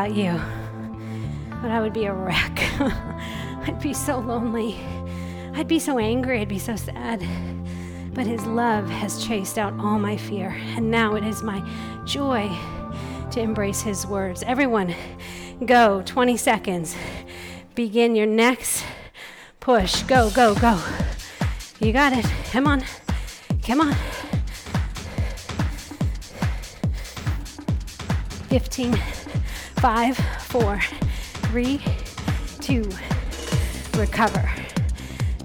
About 0.01 0.15
you, 0.15 0.41
but 1.61 1.69
I 1.69 1.79
would 1.79 1.93
be 1.93 2.05
a 2.05 2.13
wreck. 2.13 2.57
I'd 3.67 3.79
be 3.79 3.93
so 3.93 4.17
lonely. 4.17 4.79
I'd 5.53 5.67
be 5.67 5.77
so 5.77 5.99
angry. 5.99 6.39
I'd 6.39 6.47
be 6.47 6.57
so 6.57 6.75
sad. 6.75 7.19
But 8.15 8.25
His 8.25 8.43
love 8.47 8.89
has 8.89 9.23
chased 9.23 9.59
out 9.59 9.73
all 9.73 9.99
my 9.99 10.17
fear, 10.17 10.49
and 10.75 10.89
now 10.89 11.13
it 11.13 11.23
is 11.23 11.43
my 11.43 11.61
joy 12.03 12.49
to 13.29 13.39
embrace 13.39 13.81
His 13.81 14.07
words. 14.07 14.41
Everyone, 14.41 14.95
go 15.67 16.01
20 16.03 16.35
seconds. 16.35 16.95
Begin 17.75 18.15
your 18.15 18.25
next 18.25 18.83
push. 19.59 20.01
Go, 20.03 20.31
go, 20.31 20.55
go. 20.55 20.81
You 21.79 21.93
got 21.93 22.13
it. 22.13 22.25
Come 22.45 22.65
on. 22.65 22.83
Come 23.61 23.81
on. 23.81 23.95
15, 28.49 28.99
5, 29.81 30.15
4, 30.15 30.79
3, 30.79 31.81
2, 32.59 32.89
recover. 33.97 34.47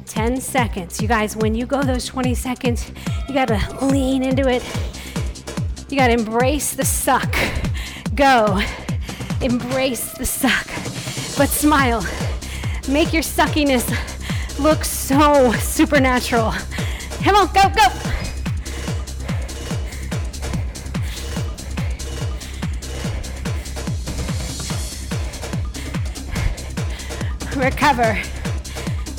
10 0.04 0.42
seconds. 0.42 1.00
You 1.00 1.08
guys, 1.08 1.34
when 1.34 1.54
you 1.54 1.64
go 1.64 1.82
those 1.82 2.04
20 2.04 2.34
seconds, 2.34 2.92
you 3.26 3.32
gotta 3.32 3.58
lean 3.86 4.22
into 4.22 4.46
it. 4.46 4.62
You 5.88 5.96
gotta 5.96 6.12
embrace 6.12 6.74
the 6.74 6.84
suck. 6.84 7.34
Go. 8.14 8.60
Embrace 9.40 10.12
the 10.18 10.26
suck. 10.26 10.66
But 11.38 11.48
smile. 11.48 12.06
Make 12.90 13.14
your 13.14 13.22
suckiness 13.22 13.88
look 14.58 14.84
so 14.84 15.50
supernatural. 15.52 16.52
Come 17.22 17.36
on, 17.36 17.46
go, 17.54 17.70
go. 17.74 18.25
Recover 27.66 28.16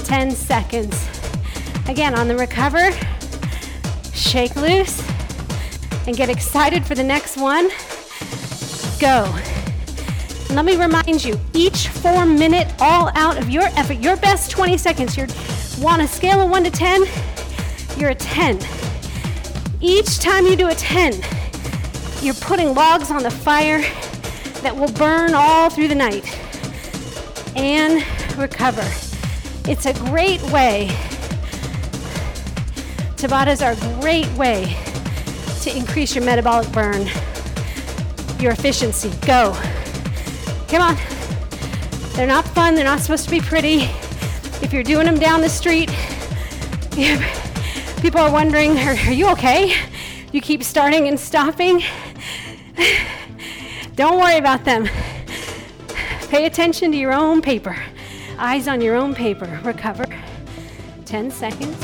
10 0.06 0.32
seconds. 0.32 1.06
Again, 1.90 2.18
on 2.18 2.30
the 2.30 2.36
recover, 2.38 2.92
shake 4.14 4.56
loose 4.56 5.06
and 6.08 6.16
get 6.16 6.30
excited 6.30 6.86
for 6.86 6.96
the 6.96 7.04
next 7.04 7.36
one. 7.36 7.68
Go. 9.02 9.30
Let 10.56 10.64
me 10.64 10.78
remind 10.78 11.26
you 11.26 11.38
each 11.54 11.90
four 11.90 12.26
minute, 12.26 12.74
all 12.80 13.12
out 13.16 13.38
of 13.38 13.50
your 13.50 13.66
effort, 13.76 13.96
your 13.96 14.16
best 14.16 14.50
20 14.50 14.78
seconds, 14.78 15.18
you're 15.18 15.28
on 15.86 16.00
a 16.00 16.08
scale 16.08 16.40
of 16.40 16.50
1 16.50 16.64
to 16.64 16.72
10, 16.72 17.04
you're 17.98 18.12
a 18.12 18.16
10. 18.16 18.62
Each 19.82 20.20
time 20.20 20.46
you 20.46 20.56
do 20.56 20.70
a 20.70 20.76
10, 20.76 21.16
you're 22.22 22.34
putting 22.36 22.74
logs 22.74 23.12
on 23.12 23.24
the 23.24 23.32
fire 23.32 23.82
that 24.62 24.74
will 24.74 24.92
burn 24.94 25.34
all 25.34 25.70
through 25.70 25.90
the 25.90 25.96
night. 25.96 26.26
And 27.58 28.06
recover. 28.38 28.86
It's 29.70 29.86
a 29.86 29.94
great 29.94 30.42
way. 30.52 30.88
Tabatas 33.18 33.66
are 33.66 33.72
a 33.74 34.02
great 34.02 34.32
way 34.38 34.78
to 35.62 35.76
increase 35.76 36.16
your 36.16 36.24
metabolic 36.24 36.72
burn, 36.72 37.08
your 38.40 38.52
efficiency. 38.52 39.10
Go. 39.26 39.54
Come 40.68 40.82
on. 40.82 40.98
They're 42.16 42.28
not 42.28 42.46
fun, 42.46 42.76
they're 42.76 42.84
not 42.84 43.00
supposed 43.00 43.26
to 43.26 43.32
be 43.32 43.42
pretty. 43.42 43.90
If 44.62 44.72
you're 44.72 44.84
doing 44.84 45.06
them 45.06 45.20
down 45.20 45.42
the 45.42 45.50
street, 45.50 45.90
people 48.02 48.22
are 48.22 48.32
wondering, 48.32 48.78
are, 48.80 48.96
are 48.96 49.12
you 49.12 49.30
okay? 49.32 49.74
You 50.32 50.42
keep 50.42 50.64
starting 50.64 51.08
and 51.08 51.20
stopping. 51.20 51.84
Don't 53.96 54.20
worry 54.20 54.38
about 54.38 54.66
them. 54.66 54.88
Pay 56.30 56.46
attention 56.46 56.92
to 56.92 56.98
your 56.98 57.14
own 57.14 57.42
paper. 57.42 57.78
Eyes 58.40 58.68
on 58.68 58.82
your 58.82 58.96
own 58.96 59.16
paper. 59.16 59.60
Recover. 59.64 60.06
10 61.06 61.32
seconds. 61.32 61.76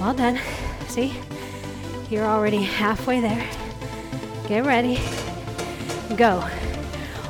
Well 0.00 0.14
done. 0.14 0.40
See? 0.88 1.14
You're 2.10 2.24
already 2.24 2.62
halfway 2.62 3.20
there. 3.20 3.48
Get 4.48 4.66
ready. 4.66 4.98
Go. 6.16 6.44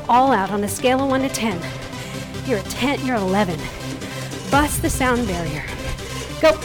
All 0.08 0.32
out 0.32 0.50
on 0.50 0.64
a 0.64 0.68
scale 0.68 1.02
of 1.02 1.10
1 1.10 1.20
to 1.20 1.28
10. 1.28 1.60
You're 2.46 2.60
a 2.60 2.62
10, 2.62 3.06
you're 3.06 3.16
11. 3.16 3.58
Bust 4.50 4.80
the 4.82 4.90
sound 4.90 5.26
barrier. 5.26 5.64
Go. 6.40 6.58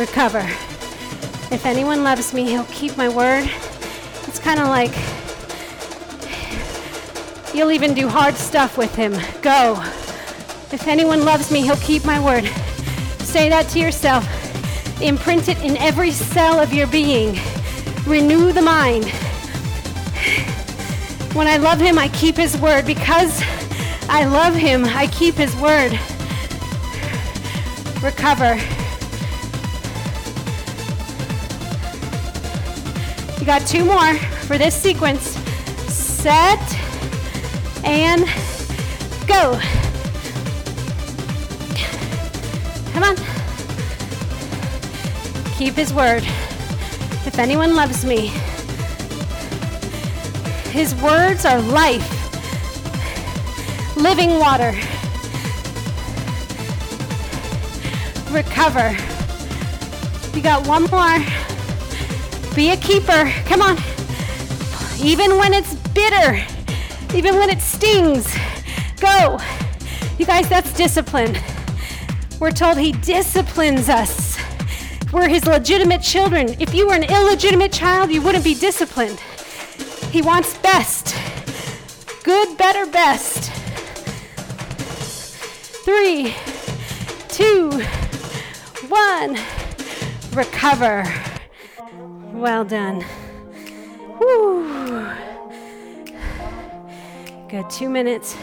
Recover. 0.00 0.40
If 1.52 1.66
anyone 1.66 2.02
loves 2.02 2.32
me, 2.32 2.44
he'll 2.44 2.64
keep 2.64 2.96
my 2.96 3.10
word. 3.10 3.48
It's 4.26 4.38
kind 4.38 4.58
of 4.58 4.68
like 4.68 4.94
you'll 7.54 7.70
even 7.70 7.92
do 7.92 8.08
hard 8.08 8.34
stuff 8.34 8.78
with 8.78 8.94
him. 8.94 9.12
Go. 9.42 9.74
If 10.72 10.88
anyone 10.88 11.26
loves 11.26 11.50
me, 11.50 11.60
he'll 11.60 11.76
keep 11.76 12.06
my 12.06 12.18
word. 12.18 12.46
Say 13.18 13.50
that 13.50 13.68
to 13.70 13.78
yourself. 13.78 14.24
Imprint 15.02 15.48
it 15.48 15.58
in 15.62 15.76
every 15.76 16.12
cell 16.12 16.58
of 16.58 16.72
your 16.72 16.86
being. 16.86 17.38
Renew 18.06 18.52
the 18.52 18.62
mind. 18.62 19.04
When 21.34 21.46
I 21.46 21.58
love 21.58 21.78
him, 21.78 21.98
I 21.98 22.08
keep 22.08 22.36
his 22.36 22.56
word. 22.56 22.86
Because 22.86 23.42
I 24.08 24.24
love 24.24 24.54
him, 24.54 24.86
I 24.86 25.08
keep 25.08 25.34
his 25.34 25.54
word. 25.56 25.92
Recover. 28.02 28.58
You 33.40 33.46
got 33.46 33.66
two 33.66 33.86
more 33.86 34.14
for 34.46 34.58
this 34.58 34.74
sequence. 34.74 35.30
Set 35.90 36.60
and 37.86 38.26
go. 39.26 39.58
Come 42.92 43.02
on. 43.02 43.16
Keep 45.56 45.72
his 45.72 45.94
word. 45.94 46.22
If 47.24 47.38
anyone 47.38 47.74
loves 47.74 48.04
me, 48.04 48.26
his 50.70 50.94
words 50.96 51.46
are 51.46 51.62
life, 51.62 52.06
living 53.96 54.38
water. 54.38 54.72
Recover. 58.30 58.94
You 60.34 60.42
got 60.42 60.66
one 60.66 60.84
more. 60.84 61.49
Be 62.54 62.70
a 62.70 62.76
keeper. 62.76 63.30
Come 63.46 63.62
on. 63.62 63.76
Even 65.02 65.38
when 65.38 65.54
it's 65.54 65.74
bitter, 65.94 66.44
even 67.14 67.36
when 67.36 67.50
it 67.50 67.60
stings, 67.60 68.32
go. 69.00 69.38
You 70.18 70.26
guys, 70.26 70.48
that's 70.48 70.72
discipline. 70.74 71.36
We're 72.38 72.50
told 72.50 72.78
He 72.78 72.92
disciplines 72.92 73.88
us 73.88 74.38
We're 75.12 75.28
his 75.28 75.46
legitimate 75.46 76.02
children. 76.02 76.56
If 76.60 76.74
you 76.74 76.86
were 76.86 76.94
an 76.94 77.04
illegitimate 77.04 77.72
child, 77.72 78.10
you 78.10 78.22
wouldn't 78.22 78.44
be 78.44 78.54
disciplined. 78.54 79.20
He 80.10 80.22
wants 80.22 80.56
best 80.58 81.16
good, 82.22 82.56
better, 82.56 82.86
best. 82.86 83.50
Three, 85.84 86.34
two, 87.28 87.70
one. 88.88 89.38
Recover. 90.32 91.29
Well 92.40 92.64
done. 92.64 93.04
Good. 97.50 97.68
Two 97.68 97.90
minutes 97.90 98.34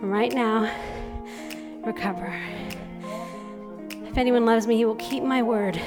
right 0.00 0.32
now. 0.32 0.74
Recover. 1.84 2.34
If 3.90 4.16
anyone 4.16 4.46
loves 4.46 4.66
me, 4.66 4.78
he 4.78 4.86
will 4.86 4.94
keep 4.94 5.22
my 5.22 5.42
word, 5.42 5.78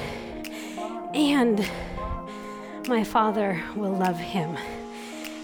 and 1.12 1.68
my 2.86 3.02
Father 3.02 3.60
will 3.74 3.96
love 3.96 4.16
him. 4.16 4.56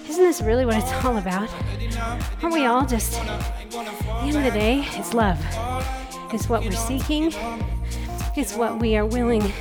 Isn't 0.08 0.22
this 0.22 0.42
really 0.42 0.64
what 0.64 0.76
it's 0.76 0.92
all 1.04 1.16
about? 1.16 1.50
Aren't 2.40 2.54
we 2.54 2.66
all 2.66 2.86
just, 2.86 3.18
at 3.18 3.50
the 3.72 4.20
end 4.22 4.36
of 4.36 4.44
the 4.44 4.52
day, 4.52 4.86
it's 4.92 5.12
love. 5.12 5.44
It's 6.32 6.48
what 6.48 6.62
we're 6.62 6.70
seeking, 6.70 7.32
it's 8.36 8.54
what 8.54 8.78
we 8.78 8.96
are 8.96 9.06
willing 9.06 9.52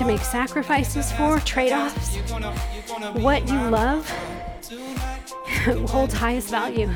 to 0.00 0.06
make 0.06 0.22
sacrifices 0.22 1.12
for, 1.12 1.38
trade 1.40 1.72
offs. 1.72 2.16
What 3.20 3.46
you 3.46 3.60
love 3.68 4.08
holds 5.90 6.14
highest 6.14 6.48
value. 6.48 6.88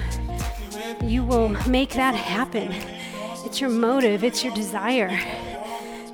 You 1.03 1.23
will 1.23 1.51
make 1.69 1.91
that 1.91 2.15
happen. 2.15 2.73
It's 3.45 3.61
your 3.61 3.69
motive, 3.69 4.25
it's 4.25 4.43
your 4.43 4.55
desire. 4.55 5.11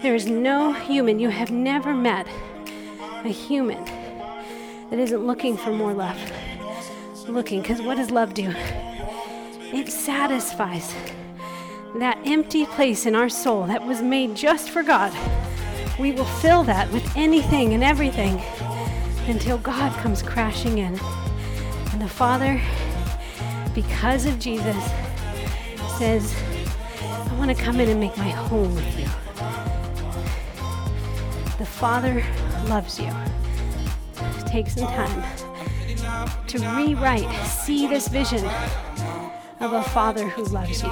There 0.02 0.16
is 0.16 0.26
no 0.26 0.72
human 0.72 1.20
you 1.20 1.28
have 1.28 1.52
never 1.52 1.94
met, 1.94 2.26
a 3.24 3.28
human 3.28 3.84
that 4.90 4.98
isn't 4.98 5.24
looking 5.24 5.56
for 5.56 5.70
more 5.70 5.92
love. 5.92 6.18
Looking, 7.28 7.62
because 7.62 7.80
what 7.80 7.98
does 7.98 8.10
love 8.10 8.34
do? 8.34 8.52
It 9.72 9.92
satisfies 9.92 10.92
that 11.94 12.18
empty 12.24 12.66
place 12.66 13.06
in 13.06 13.14
our 13.14 13.28
soul 13.28 13.66
that 13.66 13.86
was 13.86 14.02
made 14.02 14.34
just 14.34 14.70
for 14.70 14.82
God. 14.82 15.12
We 15.98 16.12
will 16.12 16.24
fill 16.24 16.62
that 16.64 16.90
with 16.92 17.16
anything 17.16 17.74
and 17.74 17.84
everything 17.84 18.40
until 19.26 19.58
God 19.58 19.92
comes 19.98 20.22
crashing 20.22 20.78
in. 20.78 20.98
And 21.92 22.00
the 22.00 22.08
Father, 22.08 22.60
because 23.74 24.26
of 24.26 24.38
Jesus, 24.38 24.76
says, 25.98 26.34
I 27.02 27.34
want 27.38 27.56
to 27.56 27.62
come 27.62 27.80
in 27.80 27.88
and 27.88 28.00
make 28.00 28.16
my 28.16 28.30
home 28.30 28.74
with 28.74 28.98
you. 28.98 29.06
The 31.58 31.66
Father 31.66 32.24
loves 32.68 32.98
you. 32.98 33.12
Take 34.46 34.68
some 34.68 34.86
time 34.86 35.22
to 36.46 36.58
rewrite, 36.74 37.30
see 37.46 37.86
this 37.86 38.08
vision 38.08 38.44
of 39.60 39.74
a 39.74 39.82
Father 39.82 40.26
who 40.28 40.44
loves 40.44 40.82
you. 40.82 40.90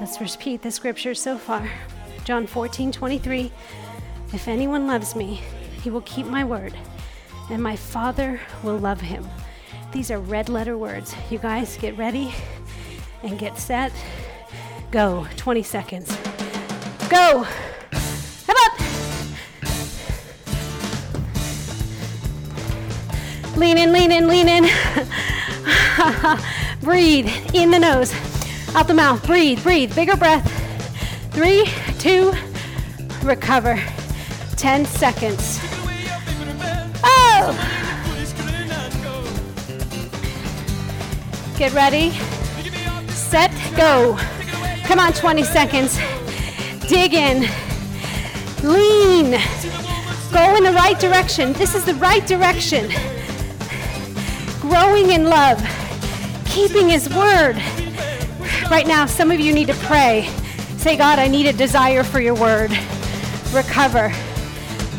Let's 0.00 0.20
repeat 0.20 0.62
the 0.62 0.70
scripture 0.70 1.14
so 1.14 1.38
far. 1.38 1.68
John 2.24 2.46
14, 2.46 2.92
23. 2.92 3.52
If 4.32 4.48
anyone 4.48 4.86
loves 4.86 5.14
me, 5.14 5.42
he 5.82 5.90
will 5.90 6.00
keep 6.02 6.26
my 6.26 6.42
word, 6.42 6.74
and 7.50 7.62
my 7.62 7.76
Father 7.76 8.40
will 8.62 8.78
love 8.78 9.00
him. 9.00 9.28
These 9.92 10.10
are 10.10 10.18
red 10.18 10.48
letter 10.48 10.78
words. 10.78 11.14
You 11.30 11.38
guys 11.38 11.76
get 11.76 11.96
ready 11.98 12.34
and 13.22 13.38
get 13.38 13.58
set. 13.58 13.92
Go. 14.90 15.26
20 15.36 15.62
seconds. 15.62 16.16
Go. 17.10 17.46
Come 18.46 18.56
up. 18.56 18.80
Lean 23.56 23.76
in, 23.76 23.92
lean 23.92 24.12
in, 24.12 24.28
lean 24.28 24.48
in. 24.48 24.64
breathe 26.80 27.28
in 27.54 27.70
the 27.70 27.78
nose, 27.78 28.14
out 28.74 28.88
the 28.88 28.94
mouth. 28.94 29.24
Breathe, 29.26 29.62
breathe. 29.62 29.94
Bigger 29.94 30.16
breath. 30.16 30.50
Three, 31.32 31.66
two, 31.98 32.32
recover. 33.22 33.78
10 34.62 34.84
seconds. 34.84 35.58
Oh! 37.02 37.50
Get 41.58 41.72
ready. 41.72 42.12
Set, 43.08 43.50
go. 43.76 44.16
Come 44.84 45.00
on, 45.00 45.14
20 45.14 45.42
seconds. 45.42 45.98
Dig 46.86 47.12
in. 47.12 47.40
Lean. 48.62 49.32
Go 50.32 50.54
in 50.54 50.62
the 50.62 50.72
right 50.72 50.96
direction. 51.00 51.54
This 51.54 51.74
is 51.74 51.84
the 51.84 51.94
right 51.94 52.24
direction. 52.24 52.88
Growing 54.60 55.10
in 55.10 55.24
love. 55.24 55.60
Keeping 56.44 56.88
His 56.88 57.08
word. 57.08 57.56
Right 58.70 58.86
now, 58.86 59.06
some 59.06 59.32
of 59.32 59.40
you 59.40 59.52
need 59.52 59.66
to 59.66 59.74
pray. 59.86 60.30
Say, 60.76 60.96
God, 60.96 61.18
I 61.18 61.26
need 61.26 61.46
a 61.46 61.52
desire 61.52 62.04
for 62.04 62.20
your 62.20 62.36
word. 62.36 62.70
Recover. 63.52 64.14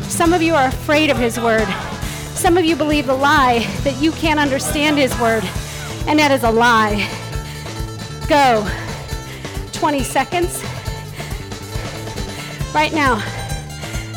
Some 0.08 0.32
of 0.32 0.42
you 0.42 0.54
are 0.54 0.68
afraid 0.68 1.10
of 1.10 1.16
His 1.16 1.38
word. 1.38 1.66
Some 2.34 2.56
of 2.56 2.64
you 2.64 2.76
believe 2.76 3.06
the 3.06 3.14
lie 3.14 3.60
that 3.84 4.00
you 4.00 4.12
can't 4.12 4.38
understand 4.38 4.98
His 4.98 5.18
word, 5.18 5.44
and 6.06 6.18
that 6.18 6.30
is 6.30 6.44
a 6.44 6.50
lie. 6.50 7.08
Go. 8.28 8.66
20 9.72 10.02
seconds. 10.02 10.62
Right 12.74 12.92
now, 12.92 13.22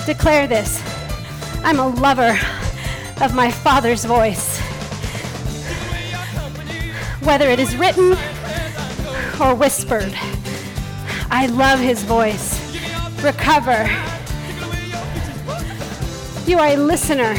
declare 0.06 0.48
this 0.48 0.82
I'm 1.64 1.80
a 1.80 1.88
lover 1.88 2.40
of 3.22 3.34
my 3.34 3.52
Father's 3.52 4.06
voice. 4.06 4.60
Whether 7.22 7.50
it 7.50 7.60
is 7.60 7.76
written 7.76 8.12
or 9.42 9.56
whispered, 9.56 10.14
I 11.30 11.48
love 11.48 11.80
His 11.80 12.04
voice. 12.04 12.58
Recover. 13.22 14.17
You 16.48 16.60
are 16.60 16.68
a 16.68 16.78
listener. 16.78 17.36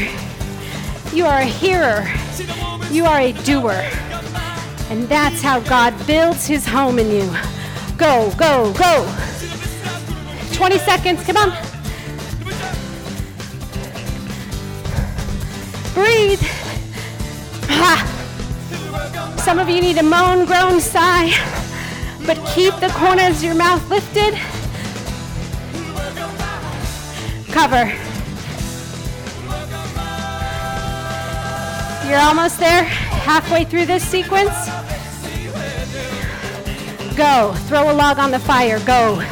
You 1.14 1.24
are 1.24 1.38
a 1.38 1.44
hearer. 1.44 2.06
You 2.90 3.06
are 3.06 3.20
a 3.20 3.32
doer. 3.32 3.88
And 4.90 5.08
that's 5.08 5.40
how 5.40 5.60
God 5.60 5.94
builds 6.06 6.46
his 6.46 6.66
home 6.66 6.98
in 6.98 7.10
you. 7.10 7.36
Go, 7.96 8.30
go, 8.36 8.70
go. 8.74 9.10
20 10.52 10.78
seconds. 10.80 11.24
Come 11.24 11.38
on. 11.38 11.50
Breathe. 15.94 16.42
Ah. 17.70 19.34
Some 19.42 19.58
of 19.58 19.70
you 19.70 19.80
need 19.80 19.96
a 19.96 20.02
moan, 20.02 20.44
groan, 20.44 20.82
sigh, 20.82 21.32
but 22.26 22.36
keep 22.54 22.74
the 22.74 22.88
corners 22.88 23.38
of 23.38 23.42
your 23.42 23.54
mouth 23.54 23.88
lifted. 23.88 24.34
Cover. 27.50 28.07
You're 32.08 32.20
almost 32.20 32.58
there, 32.58 32.84
halfway 32.84 33.64
through 33.64 33.84
this 33.84 34.02
sequence. 34.02 34.48
Go. 37.14 37.52
Throw 37.66 37.90
a 37.90 37.92
log 37.92 38.18
on 38.18 38.30
the 38.30 38.38
fire. 38.38 38.80
Go. 38.80 39.22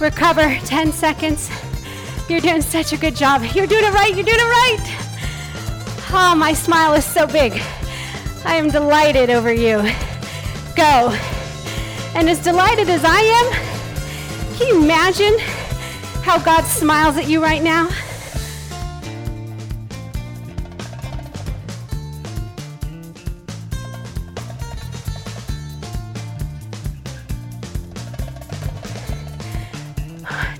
Recover 0.00 0.58
10 0.66 0.92
seconds. 0.92 1.50
You're 2.28 2.40
doing 2.40 2.62
such 2.62 2.92
a 2.92 2.96
good 2.96 3.14
job. 3.14 3.42
You're 3.54 3.68
doing 3.68 3.84
it 3.84 3.92
right. 3.94 4.12
You're 4.12 4.24
doing 4.24 4.40
it 4.40 4.42
right. 4.42 4.93
Oh, 6.16 6.36
my 6.36 6.52
smile 6.52 6.94
is 6.94 7.04
so 7.04 7.26
big. 7.26 7.60
I 8.44 8.54
am 8.54 8.70
delighted 8.70 9.30
over 9.30 9.52
you. 9.52 9.78
Go. 10.76 11.10
And 12.14 12.30
as 12.30 12.38
delighted 12.38 12.88
as 12.88 13.04
I 13.04 13.18
am, 13.18 14.56
can 14.56 14.68
you 14.68 14.84
imagine 14.84 15.36
how 16.22 16.38
God 16.38 16.62
smiles 16.66 17.16
at 17.16 17.26
you 17.26 17.42
right 17.42 17.60
now? 17.64 17.88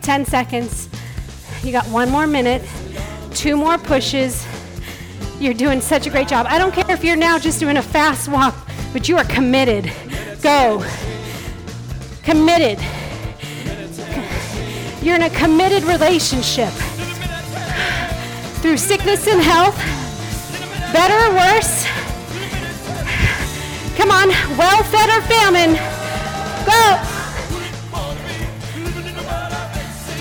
Ten 0.02 0.24
seconds. 0.24 0.88
You 1.62 1.70
got 1.70 1.86
one 1.86 2.10
more 2.10 2.26
minute, 2.26 2.68
two 3.32 3.56
more 3.56 3.78
pushes. 3.78 4.44
You're 5.44 5.52
doing 5.52 5.83
such 5.83 6.07
a 6.07 6.11
great 6.11 6.26
job. 6.26 6.46
I 6.48 6.57
don't 6.57 6.72
care 6.72 6.90
if 6.90 7.04
you're 7.04 7.16
now 7.16 7.38
just 7.38 7.61
doing 7.61 7.76
a 7.76 7.83
fast 7.83 8.30
walk, 8.30 8.54
but 8.94 9.11
you 9.11 9.18
are 9.18 9.24
committed. 9.24 9.92
Go. 10.40 10.83
Committed. 12.22 12.78
You're 15.02 15.16
in 15.16 15.22
a 15.22 15.28
committed 15.28 15.83
relationship. 15.83 16.72
Through 18.62 18.78
sickness 18.78 19.28
and 19.28 19.42
health, 19.42 19.76
better 20.94 21.12
or 21.12 21.35
worse. 21.35 21.85
Come 23.98 24.11
on, 24.11 24.30
well 24.57 24.83
fed 24.85 25.11
or 25.11 25.20
famine. 25.28 25.74
Go. 26.64 27.02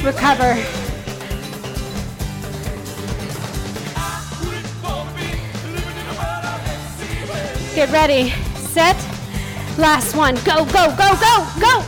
Recover. 0.05 0.82
Get 7.75 7.91
ready. 7.91 8.29
Set. 8.55 8.95
Last 9.79 10.15
one. 10.15 10.35
Go, 10.45 10.63
go, 10.65 10.95
go, 10.95 11.17
go, 11.19 11.47
go. 11.59 11.83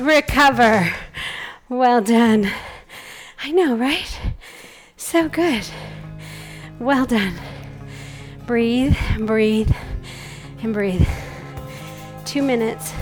Recover. 0.00 0.92
Well 1.68 2.00
done. 2.00 2.50
I 3.44 3.52
know, 3.52 3.76
right? 3.76 4.18
So 4.96 5.28
good. 5.28 5.64
Well 6.80 7.06
done. 7.06 7.49
Breathe, 8.50 8.96
and 9.10 9.28
breathe, 9.28 9.70
and 10.60 10.74
breathe. 10.74 11.06
Two 12.24 12.42
minutes. 12.42 12.92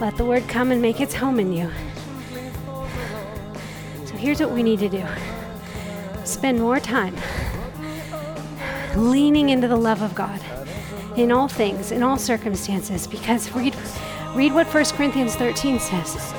Let 0.00 0.16
the 0.16 0.24
word 0.24 0.48
come 0.48 0.72
and 0.72 0.80
make 0.80 1.02
its 1.02 1.12
home 1.12 1.38
in 1.38 1.52
you. 1.52 1.70
So 4.06 4.14
here's 4.14 4.40
what 4.40 4.50
we 4.50 4.62
need 4.62 4.78
to 4.78 4.88
do 4.88 5.04
spend 6.24 6.58
more 6.58 6.80
time 6.80 7.14
leaning 8.96 9.50
into 9.50 9.68
the 9.68 9.76
love 9.76 10.00
of 10.00 10.14
God 10.14 10.40
in 11.16 11.30
all 11.30 11.48
things, 11.48 11.92
in 11.92 12.02
all 12.02 12.16
circumstances, 12.16 13.06
because 13.06 13.52
read, 13.52 13.76
read 14.34 14.54
what 14.54 14.66
1 14.72 14.84
Corinthians 14.96 15.34
13 15.34 15.78
says. 15.80 16.32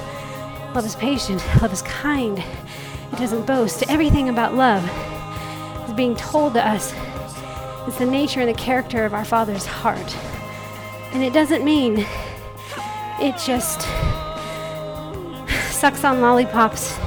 Love 0.73 0.87
is 0.87 0.95
patient, 0.95 1.39
love 1.61 1.71
is 1.71 1.83
kind, 1.83 2.39
it 2.39 3.17
doesn't 3.19 3.45
boast. 3.45 3.83
Everything 3.89 4.29
about 4.29 4.55
love 4.55 4.83
is 5.89 5.95
being 5.95 6.15
told 6.15 6.54
to 6.54 6.65
us. 6.65 6.93
is 7.88 7.97
the 7.97 8.06
nature 8.06 8.39
and 8.39 8.49
the 8.49 8.54
character 8.54 9.06
of 9.06 9.13
our 9.13 9.25
Father's 9.25 9.65
heart. 9.65 10.15
And 11.13 11.23
it 11.23 11.34
doesn't 11.34 11.65
mean 11.65 12.06
it 13.19 13.36
just 13.43 13.82
sucks 15.71 16.04
on 16.04 16.21
lollipops 16.21 16.97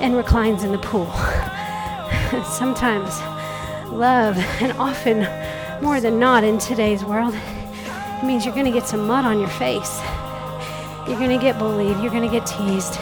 and 0.00 0.14
reclines 0.14 0.62
in 0.62 0.70
the 0.70 0.78
pool. 0.78 1.10
Sometimes 2.44 3.10
love, 3.90 4.38
and 4.60 4.72
often 4.78 5.26
more 5.82 6.00
than 6.00 6.20
not 6.20 6.44
in 6.44 6.58
today's 6.58 7.04
world, 7.04 7.34
means 8.24 8.44
you're 8.44 8.54
going 8.54 8.66
to 8.66 8.72
get 8.72 8.86
some 8.86 9.06
mud 9.06 9.24
on 9.24 9.40
your 9.40 9.48
face. 9.48 10.00
You're 11.08 11.18
going 11.18 11.36
to 11.36 11.42
get 11.44 11.58
bullied, 11.58 11.98
you're 11.98 12.12
going 12.12 12.22
to 12.22 12.30
get 12.30 12.46
teased, 12.46 12.94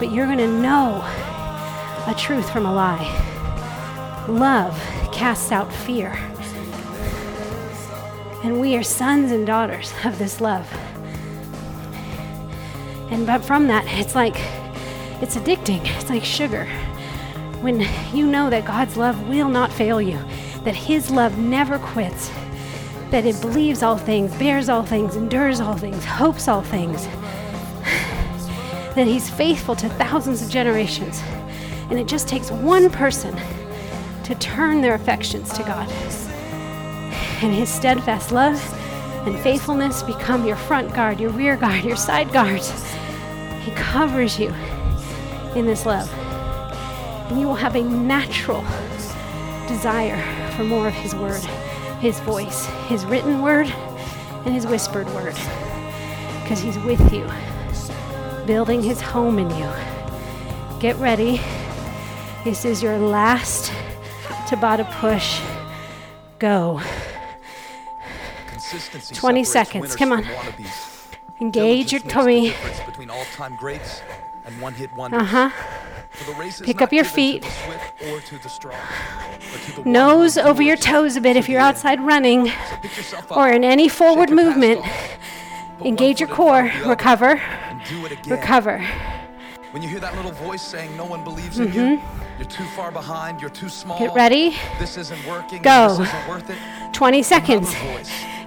but 0.00 0.10
you're 0.10 0.26
going 0.26 0.38
to 0.38 0.48
know 0.48 1.00
a 2.08 2.14
truth 2.18 2.50
from 2.50 2.66
a 2.66 2.72
lie. 2.74 3.33
Love 4.28 4.74
casts 5.12 5.52
out 5.52 5.70
fear. 5.70 6.12
And 8.42 8.58
we 8.58 8.74
are 8.74 8.82
sons 8.82 9.32
and 9.32 9.46
daughters 9.46 9.92
of 10.02 10.18
this 10.18 10.40
love. 10.40 10.66
And 13.10 13.26
but 13.26 13.44
from 13.44 13.66
that, 13.66 13.84
it's 13.86 14.14
like 14.14 14.36
it's 15.20 15.36
addicting. 15.36 15.82
It's 16.00 16.08
like 16.08 16.24
sugar. 16.24 16.64
When 17.60 17.86
you 18.14 18.26
know 18.26 18.48
that 18.48 18.64
God's 18.64 18.96
love 18.96 19.28
will 19.28 19.50
not 19.50 19.70
fail 19.70 20.00
you, 20.00 20.18
that 20.64 20.74
His 20.74 21.10
love 21.10 21.36
never 21.36 21.78
quits, 21.78 22.30
that 23.10 23.26
it 23.26 23.38
believes 23.42 23.82
all 23.82 23.98
things, 23.98 24.34
bears 24.36 24.70
all 24.70 24.84
things, 24.84 25.16
endures 25.16 25.60
all 25.60 25.76
things, 25.76 26.02
hopes 26.02 26.48
all 26.48 26.62
things, 26.62 27.06
that 28.94 29.06
He's 29.06 29.28
faithful 29.28 29.76
to 29.76 29.88
thousands 29.90 30.40
of 30.40 30.48
generations. 30.48 31.20
And 31.90 31.98
it 31.98 32.06
just 32.06 32.26
takes 32.26 32.50
one 32.50 32.88
person 32.88 33.38
to 34.24 34.34
turn 34.36 34.80
their 34.80 34.94
affections 34.94 35.52
to 35.52 35.62
God. 35.62 35.88
And 37.42 37.52
His 37.52 37.68
steadfast 37.68 38.32
love 38.32 38.58
and 39.26 39.38
faithfulness 39.38 40.02
become 40.02 40.46
your 40.46 40.56
front 40.56 40.94
guard, 40.94 41.20
your 41.20 41.30
rear 41.30 41.56
guard, 41.56 41.84
your 41.84 41.96
side 41.96 42.32
guards. 42.32 42.72
He 43.62 43.70
covers 43.72 44.38
you 44.38 44.52
in 45.54 45.66
this 45.66 45.86
love. 45.86 46.12
And 47.30 47.40
you 47.40 47.46
will 47.46 47.54
have 47.54 47.76
a 47.76 47.82
natural 47.82 48.62
desire 49.66 50.20
for 50.52 50.64
more 50.64 50.88
of 50.88 50.94
His 50.94 51.14
word, 51.14 51.42
His 52.00 52.20
voice, 52.20 52.66
His 52.86 53.04
written 53.06 53.42
word, 53.42 53.66
and 53.66 54.54
His 54.54 54.66
whispered 54.66 55.06
word. 55.14 55.34
Because 56.42 56.60
He's 56.60 56.78
with 56.78 57.12
you, 57.12 57.26
building 58.46 58.82
His 58.82 59.00
home 59.00 59.38
in 59.38 59.50
you. 59.50 59.70
Get 60.80 60.96
ready. 60.96 61.40
This 62.44 62.66
is 62.66 62.82
your 62.82 62.98
last 62.98 63.72
Tabata 64.46 64.90
push. 65.00 65.40
Go. 66.38 66.80
20 69.12 69.44
seconds. 69.44 69.96
Come 69.96 70.12
on. 70.12 70.26
Engage 71.40 71.92
your 71.92 72.00
tummy. 72.02 72.52
Uh 75.12 75.24
huh. 75.24 75.50
Pick 76.62 76.80
up 76.80 76.92
your 76.92 77.04
feet. 77.04 77.44
Nose 79.84 80.38
over 80.38 80.62
your 80.62 80.76
toes 80.76 81.16
a 81.16 81.20
bit 81.20 81.36
if 81.36 81.48
you're 81.48 81.60
outside 81.60 82.00
running 82.00 82.52
or 83.30 83.50
in 83.50 83.64
any 83.64 83.88
forward 83.88 84.30
movement. 84.30 84.84
Engage 85.80 86.20
your 86.20 86.28
core. 86.28 86.70
Recover. 86.86 87.40
Recover. 88.26 88.78
When 89.72 89.82
you 89.82 89.88
hear 89.88 90.00
that 90.00 90.14
little 90.14 90.30
voice 90.32 90.62
saying 90.62 90.96
no 90.96 91.04
one 91.04 91.24
believes 91.24 91.58
in 91.58 91.72
you, 91.72 92.00
you're 92.38 92.48
too 92.48 92.64
far 92.76 92.90
behind, 92.90 93.40
you're 93.40 93.50
too 93.50 93.68
small. 93.68 93.98
Get 93.98 94.14
ready. 94.14 94.56
This 94.78 94.96
isn't 94.96 95.24
working. 95.26 95.62
Go. 95.62 95.96
This 95.98 96.08
isn't 96.08 96.28
worth 96.28 96.50
it. 96.50 96.58
20 96.92 97.22
seconds. 97.22 97.74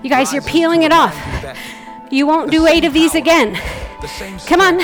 You 0.04 0.10
guys, 0.10 0.32
you're 0.34 0.42
peeling 0.44 0.84
it 0.84 0.92
off. 0.92 1.16
you 2.12 2.18
You 2.20 2.28
won't 2.28 2.48
the 2.52 2.58
do 2.58 2.68
eight 2.68 2.86
of 2.86 2.94
these 2.94 3.12
power, 3.12 3.22
again. 3.22 3.54
The 4.02 4.08
same 4.08 4.38
Come 4.40 4.62
on. 4.62 4.78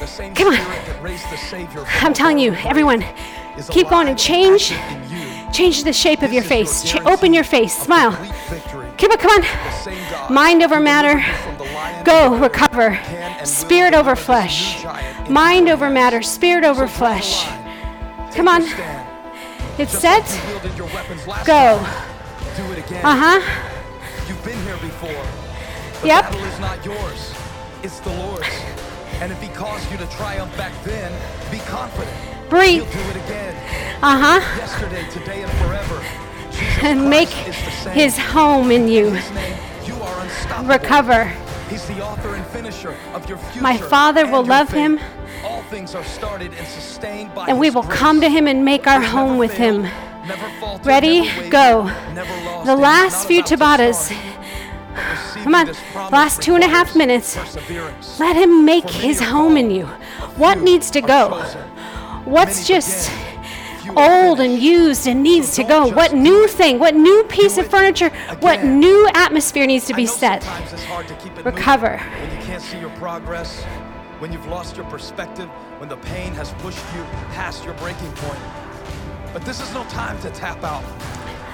The 0.00 0.06
same 0.06 0.34
Come 0.34 0.48
on. 0.48 0.54
that 0.54 1.02
raised 1.02 1.28
the 1.30 1.36
Savior 1.36 1.84
from 1.84 2.06
I'm 2.06 2.14
telling 2.14 2.38
you, 2.38 2.52
everyone, 2.54 3.04
keep 3.70 3.88
going 3.90 4.08
and 4.08 4.18
change. 4.18 4.72
active 4.72 5.12
in 5.12 5.18
you. 5.18 5.52
Change 5.52 5.84
the 5.84 5.92
shape 5.92 6.22
of 6.22 6.32
your 6.32 6.42
face. 6.44 6.84
Ch- 6.84 6.96
open 7.00 7.34
your 7.34 7.44
face. 7.44 7.76
Smile. 7.76 8.12
Come 8.96 9.10
on, 9.12 9.18
come 9.18 9.30
on. 9.42 10.32
Mind 10.32 10.62
over 10.62 10.78
matter. 10.80 11.14
delivered 11.14 11.26
you 11.28 11.42
from 11.42 11.58
the 11.58 11.64
lion 11.74 12.04
Go, 12.04 12.36
recover. 12.38 12.90
can 12.90 13.14
and 13.32 13.40
will 13.40 13.46
Spirit 13.46 13.94
over 13.94 14.14
flesh. 14.16 14.76
new 14.76 14.82
giant 14.84 15.18
into 15.20 15.30
Mind 15.32 15.68
over 15.68 15.90
matter. 15.90 16.22
Spirit 16.22 16.64
over 16.64 16.86
flesh. 16.86 17.46
Come 18.34 18.48
on. 18.48 18.62
It's 19.78 19.98
set. 19.98 20.24
you 20.46 20.52
wielded 20.52 20.76
your 20.76 20.86
weapons 20.88 21.26
last 21.26 21.46
Go. 21.46 21.78
Do 22.56 22.72
it 22.72 22.78
again. 22.86 23.04
Uh 23.04 23.16
huh. 23.16 23.40
You've 24.28 24.44
been 24.44 24.60
here 24.64 24.76
before. 24.76 25.24
The 26.02 26.06
Yep. 26.08 26.24
battle 26.24 26.44
is 26.44 26.60
not 26.60 26.84
yours. 26.84 27.34
It's 27.82 28.00
the 28.00 28.10
Lord's. 28.10 28.46
And 29.20 29.32
if 29.32 29.40
he 29.42 29.48
caused 29.48 29.90
you 29.90 29.98
to 29.98 30.06
triumph 30.06 30.54
back 30.56 30.72
then, 30.84 31.12
be 31.50 31.58
confident. 31.60 32.16
Breathe. 32.48 32.82
He'll 32.84 33.04
do 33.04 33.10
it 33.10 33.16
again. 33.24 33.54
Uh 34.02 34.18
huh. 34.40 34.58
Yesterday, 34.58 35.04
today, 35.10 35.42
and 35.42 35.52
forever. 35.52 36.02
Jesus 36.50 36.82
And 36.82 37.00
Christ 37.00 37.10
make 37.10 37.48
is 37.48 37.64
the 37.64 37.70
same. 37.70 37.94
his 37.94 38.18
home 38.18 38.70
in 38.70 38.88
you. 38.88 39.08
In 39.08 39.34
name, 39.34 39.58
you. 39.86 39.94
Recover. 40.68 41.24
He's 41.68 41.86
the 41.86 42.02
author 42.04 42.34
and 42.34 42.44
finisher 42.46 42.96
of 43.14 43.28
your 43.28 43.38
future. 43.38 43.62
My 43.62 43.76
Father 43.76 44.26
will 44.30 44.44
love 44.44 44.68
faith. 44.68 44.76
him. 44.98 45.00
All 45.44 45.62
things 45.64 45.94
are 45.94 46.04
started 46.04 46.52
and 46.52 46.66
sustained 46.66 47.34
by 47.34 47.46
And 47.46 47.58
we 47.58 47.70
will 47.70 47.82
grace. 47.82 47.98
come 47.98 48.20
to 48.20 48.28
him 48.28 48.46
and 48.46 48.64
make 48.64 48.86
our 48.86 49.00
home 49.00 49.38
with 49.38 49.54
failed, 49.56 49.86
him. 49.86 50.82
Ready? 50.84 51.30
Go. 51.48 51.90
The 52.64 52.76
last 52.76 53.26
few 53.26 53.42
Tabatas. 53.42 54.12
Come 55.42 55.54
on, 55.54 55.72
last 56.10 56.42
two 56.42 56.54
and 56.54 56.62
a 56.64 56.68
half 56.68 56.94
minutes. 56.94 57.36
Let 58.20 58.36
Him 58.36 58.64
make 58.64 58.88
His 58.90 59.20
home 59.20 59.56
in 59.56 59.70
you. 59.70 59.86
What 60.36 60.58
needs 60.58 60.90
to 60.90 61.00
go? 61.00 61.42
What's 62.24 62.66
just 62.66 63.10
old 63.96 64.40
and 64.40 64.58
used 64.58 65.06
and 65.06 65.22
needs 65.22 65.54
to 65.56 65.64
go? 65.64 65.86
What 65.86 66.12
new 66.12 66.46
thing? 66.46 66.78
What 66.78 66.94
new 66.94 67.24
piece 67.24 67.56
of 67.56 67.68
furniture? 67.68 68.10
What 68.40 68.64
new 68.64 69.08
atmosphere 69.14 69.66
needs 69.66 69.86
to 69.86 69.94
be 69.94 70.06
set? 70.06 70.46
Recover. 71.44 71.98
When 74.20 74.32
you 74.32 74.38
can't 74.38 74.66
see 74.66 74.76
your 74.76 74.76
progress, 74.76 74.76
when 74.76 74.76
you've 74.76 74.76
lost 74.76 74.76
your 74.76 74.86
perspective, 74.86 75.48
when 75.78 75.88
the 75.88 75.96
pain 75.96 76.32
has 76.34 76.52
pushed 76.58 76.84
you 76.94 77.02
past 77.34 77.64
your 77.64 77.74
breaking 77.74 78.12
point. 78.12 78.40
But 79.32 79.42
this 79.44 79.60
is 79.60 79.72
no 79.74 79.84
time 79.84 80.20
to 80.22 80.30
tap 80.30 80.62
out. 80.64 80.84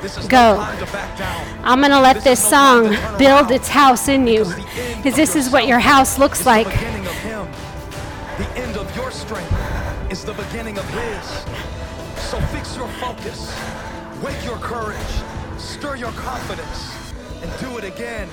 This 0.02 0.18
is 0.18 0.26
Go. 0.26 0.56
no 0.56 0.56
time 0.56 0.78
to 0.84 0.92
back 0.92 1.18
down. 1.18 1.60
I'm 1.64 1.80
going 1.80 1.92
to 1.92 2.00
let 2.00 2.16
this 2.16 2.24
This 2.24 2.44
no 2.44 2.92
song 2.92 3.18
build 3.18 3.50
its 3.50 3.68
house 3.68 4.08
in 4.08 4.26
you. 4.26 4.44
Because 4.44 4.56
the 4.56 4.62
end 4.62 4.96
Because 4.96 5.12
of 5.12 5.16
this 5.16 5.36
is 5.36 5.50
what 5.50 5.66
your 5.66 5.78
house 5.78 6.18
looks 6.18 6.44
like. 6.46 6.66
The 6.66 6.72
beginning 6.72 7.06
of 7.06 7.18
Him. 7.18 7.48
The 8.38 8.48
end 8.60 8.76
of 8.76 8.96
your 8.96 9.10
strength 9.10 9.52
is 10.10 10.24
the 10.24 10.34
beginning 10.34 10.78
of 10.78 10.88
His. 10.90 11.26
So 12.22 12.40
fix 12.52 12.76
your 12.76 12.88
focus, 13.00 13.54
wake 14.22 14.44
your 14.44 14.58
courage, 14.58 14.98
stir 15.58 15.96
your 15.96 16.12
confidence, 16.12 17.12
and 17.42 17.50
do 17.60 17.78
it 17.78 17.84
again. 17.84 18.28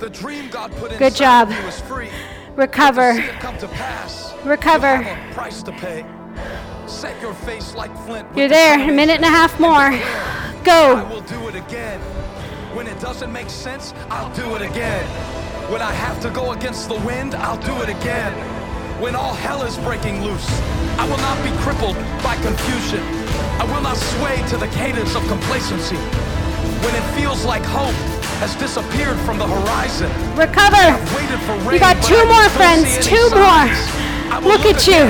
The 0.00 0.10
dream 0.10 0.48
God 0.50 0.72
put 0.72 0.98
Good 0.98 1.14
job. 1.14 1.50
Of 2.56 2.58
you 2.58 2.64
is 2.64 2.68
free. 2.68 3.14
Recover. 3.14 3.14
To 3.14 3.22
see 3.22 3.28
it 3.28 3.40
come 3.40 3.58
to 3.58 3.68
pass, 3.68 4.34
Recover. 4.44 5.02
you 5.02 5.34
price 5.34 5.62
to 5.62 5.72
pay. 5.72 6.04
Set 6.86 7.20
your 7.20 7.34
face 7.34 7.74
like 7.74 7.96
flint 8.06 8.28
you're 8.36 8.48
there. 8.48 8.78
A 8.78 8.92
minute 8.92 9.16
and 9.16 9.24
a 9.24 9.28
half 9.28 9.58
more. 9.58 9.90
Go. 10.64 10.96
I 10.96 11.02
will 11.10 11.22
do 11.22 11.48
it 11.48 11.54
again. 11.54 12.00
When 12.74 12.86
it 12.86 12.98
doesn't 13.00 13.32
make 13.32 13.50
sense, 13.50 13.94
I'll 14.10 14.34
do 14.34 14.54
it 14.56 14.62
again. 14.62 15.04
When 15.70 15.80
I 15.80 15.92
have 15.92 16.20
to 16.22 16.30
go 16.30 16.52
against 16.52 16.88
the 16.88 16.96
wind, 17.06 17.34
I'll 17.34 17.60
do 17.62 17.74
it 17.82 17.88
again. 17.88 18.32
When 19.00 19.14
all 19.14 19.34
hell 19.34 19.62
is 19.62 19.76
breaking 19.78 20.22
loose, 20.22 20.48
I 20.98 21.08
will 21.08 21.18
not 21.18 21.42
be 21.42 21.50
crippled 21.62 21.96
by 22.22 22.36
confusion. 22.36 23.00
I 23.60 23.64
will 23.64 23.80
not 23.82 23.96
sway 23.96 24.42
to 24.48 24.56
the 24.56 24.68
cadence 24.68 25.14
of 25.14 25.26
complacency. 25.28 25.96
When 25.96 26.94
it 26.94 27.02
feels 27.16 27.44
like 27.44 27.62
hope 27.64 27.94
has 28.40 28.54
disappeared 28.56 29.16
from 29.26 29.38
the 29.38 29.46
horizon, 29.46 30.10
Recover. 30.36 30.98
Rain, 31.64 31.74
You 31.74 31.78
got 31.80 32.02
two 32.02 32.20
more, 32.26 32.48
friends. 32.50 32.98
Two 33.04 33.24
more. 33.30 33.66
will 34.40 34.48
Look 34.50 34.64
at 34.66 34.86
you. 34.86 35.02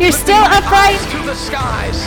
You're 0.00 0.12
still 0.12 0.42
upright. 0.44 0.98
to 1.10 1.18
the 1.26 1.34
skies. 1.34 1.98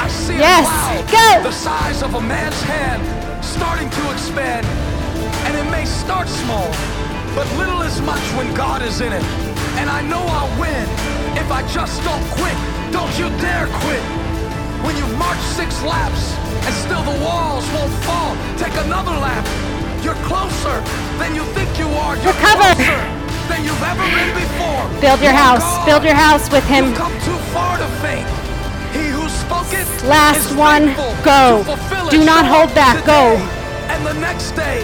I 0.00 0.08
see 0.08 0.36
Yes, 0.38 0.66
a 0.68 1.02
go. 1.10 1.48
the 1.48 1.52
size 1.54 2.02
of 2.02 2.14
a 2.14 2.20
man's 2.20 2.60
hand 2.62 3.02
starting 3.44 3.88
to 3.90 4.02
expand. 4.12 4.66
And 5.46 5.56
it 5.56 5.70
may 5.70 5.84
start 5.84 6.28
small, 6.28 6.68
but 7.34 7.46
little 7.56 7.82
is 7.82 8.00
much 8.02 8.22
when 8.36 8.52
God 8.54 8.82
is 8.82 9.00
in 9.00 9.12
it. 9.12 9.24
And 9.80 9.88
I 9.90 10.02
know 10.02 10.20
I'll 10.20 10.52
win 10.60 10.84
if 11.36 11.50
I 11.50 11.62
just 11.72 12.02
don't 12.04 12.24
quit. 12.38 12.56
Don't 12.92 13.12
you 13.18 13.28
dare 13.40 13.66
quit. 13.82 14.02
When 14.84 14.96
you've 14.96 15.16
marched 15.18 15.44
six 15.56 15.82
laps 15.82 16.34
and 16.66 16.74
still 16.74 17.02
the 17.02 17.18
walls 17.24 17.64
won't 17.72 17.92
fall, 18.04 18.36
take 18.56 18.74
another 18.84 19.12
lap. 19.12 19.44
You're 20.02 20.14
closer 20.24 20.80
than 21.20 21.34
you 21.34 21.44
think 21.52 21.68
you 21.78 21.86
are. 22.00 22.16
You're 22.16 22.32
Recover. 22.32 22.72
closer 22.74 23.00
than 23.48 23.64
you've 23.64 23.82
ever 23.82 24.04
been 24.16 24.32
before. 24.44 24.82
Build 25.00 25.20
your 25.20 25.32
house. 25.36 25.66
Build 25.84 26.04
your 26.04 26.14
house 26.14 26.50
with 26.50 26.64
Him. 26.64 26.94
Come 26.94 27.12
too 27.20 27.36
far 27.52 27.76
to 27.78 27.86
faint. 28.00 28.26
He 28.96 29.08
who 29.08 29.28
spoke 29.28 29.68
it 29.72 29.86
Last 30.04 30.56
one. 30.56 30.94
Go. 31.22 31.62
it. 31.68 32.10
Do 32.10 32.24
not 32.24 32.44
hold 32.46 32.74
back. 32.74 33.04
Go. 33.04 33.36
And 33.92 34.06
the 34.06 34.14
next 34.14 34.52
day, 34.52 34.82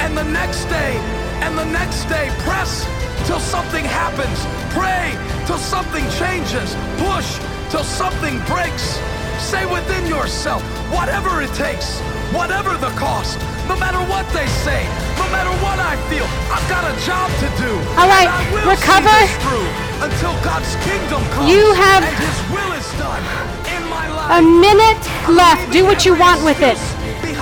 and 0.00 0.16
the 0.16 0.24
next 0.24 0.64
day, 0.66 0.96
and 1.44 1.56
the 1.56 1.64
next 1.66 2.04
day. 2.06 2.28
Press 2.40 2.84
till 3.26 3.40
something 3.40 3.84
happens. 3.84 4.38
Pray 4.74 5.14
till 5.46 5.58
something 5.58 6.04
changes. 6.18 6.74
Push 6.98 7.38
till 7.70 7.84
something 7.84 8.38
breaks. 8.46 8.98
Say 9.38 9.64
within 9.66 10.06
yourself, 10.06 10.62
whatever 10.90 11.40
it 11.42 11.52
takes, 11.54 12.00
whatever 12.32 12.74
the 12.78 12.90
cost, 12.98 13.38
no 13.68 13.76
matter 13.76 13.98
what 14.10 14.26
they 14.32 14.46
say, 14.64 14.82
no 15.18 15.26
matter 15.30 15.52
what 15.62 15.78
I 15.78 15.94
feel, 16.10 16.26
I've 16.50 16.66
got 16.66 16.82
a 16.86 16.94
job 17.06 17.30
to 17.42 17.48
do. 17.60 17.72
All 17.98 18.08
right, 18.08 18.26
And 18.26 18.34
I 18.34 18.50
will 18.54 18.66
recover. 18.74 19.10
See 19.10 19.30
this 19.30 19.42
through 19.44 19.68
until 20.02 20.34
God's 20.42 20.72
kingdom 20.82 21.22
comes. 21.34 21.50
You 21.50 21.62
have 21.74 22.02
and 22.02 22.16
His 22.18 22.38
will 22.50 22.72
is 22.74 22.88
done 22.98 23.22
in 23.70 23.82
my 23.90 24.06
life. 24.10 24.38
A 24.38 24.42
minute 24.42 25.02
left. 25.30 25.70
Do 25.72 25.84
what 25.84 26.04
you 26.04 26.18
want 26.18 26.42
with 26.42 26.60
it. 26.62 26.78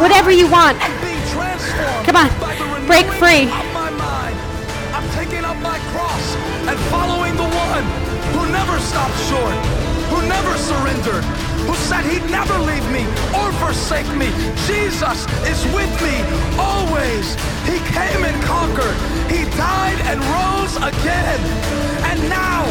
Whatever 0.00 0.30
you 0.30 0.50
want. 0.50 0.76
I'm 0.80 0.90
being 1.00 1.22
transformed 1.30 2.04
Come 2.06 2.16
on, 2.16 2.28
by 2.40 2.54
the 2.56 2.64
renewing 2.64 2.86
break 2.86 3.06
free. 3.20 3.46
Of 3.48 3.68
my 3.72 3.90
mind. 3.94 4.36
I'm 4.92 5.06
taking 5.14 5.44
up 5.44 5.56
my 5.62 5.78
cross 5.94 6.24
and 6.68 6.76
following 6.90 7.36
the 7.36 7.46
one 7.46 7.84
who 8.34 8.42
never 8.50 8.78
stopped 8.80 9.18
short, 9.30 9.54
who 10.10 10.18
never 10.26 10.52
surrendered, 10.58 11.24
who 11.66 11.74
said 11.88 12.04
he'd 12.04 12.28
never 12.30 12.56
leave 12.58 12.86
me 12.90 13.04
or 13.34 13.52
forsake 13.62 14.08
me. 14.16 14.28
Jesus 14.66 15.26
is 15.50 15.60
with 15.74 15.92
me 16.02 16.16
always. 16.58 17.26
He 17.68 17.78
came 17.92 18.22
and 18.24 18.36
conquered. 18.44 18.96
He 19.30 19.44
died 19.56 20.00
and 20.10 20.18
rose 20.36 20.76
again. 20.76 21.40
And 22.10 22.28
now 22.28 22.64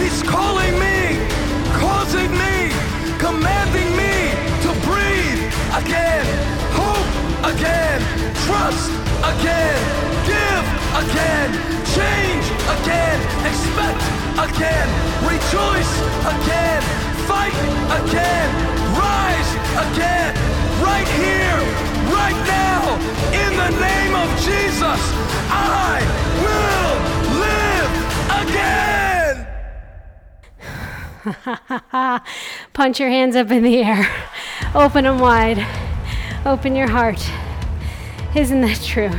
he's 0.00 0.22
calling 0.22 0.74
me, 0.78 1.20
causing 1.80 2.30
me, 2.32 2.72
commanding 3.18 3.90
me 3.96 4.14
to 4.64 4.70
breathe 4.86 5.42
again, 5.74 6.24
hope 6.72 7.10
again, 7.52 8.00
trust 8.46 8.90
again, 9.32 9.78
give 10.24 10.64
again, 11.02 11.50
change 11.94 12.46
again, 12.78 13.18
expect 13.44 14.02
again, 14.38 14.88
rejoice 15.26 15.92
again, 16.34 16.82
fight 17.28 17.52
again, 18.00 18.48
rise 18.96 19.50
again, 19.84 20.32
right 20.82 21.08
here, 21.20 21.60
right 22.08 22.38
now, 22.48 22.80
in 23.44 23.52
the 23.54 23.70
name 23.78 24.14
of 24.14 24.28
Jesus, 24.40 25.00
I 25.52 26.00
will 26.42 26.96
live 27.44 27.92
again. 32.00 32.22
Punch 32.72 32.98
your 32.98 33.10
hands 33.10 33.36
up 33.36 33.50
in 33.50 33.62
the 33.62 33.82
air. 33.82 34.08
Open 34.74 35.04
them 35.04 35.18
wide. 35.18 35.66
Open 36.46 36.74
your 36.74 36.88
heart. 36.88 37.22
Isn't 38.34 38.62
that 38.62 38.80
true? 38.82 39.10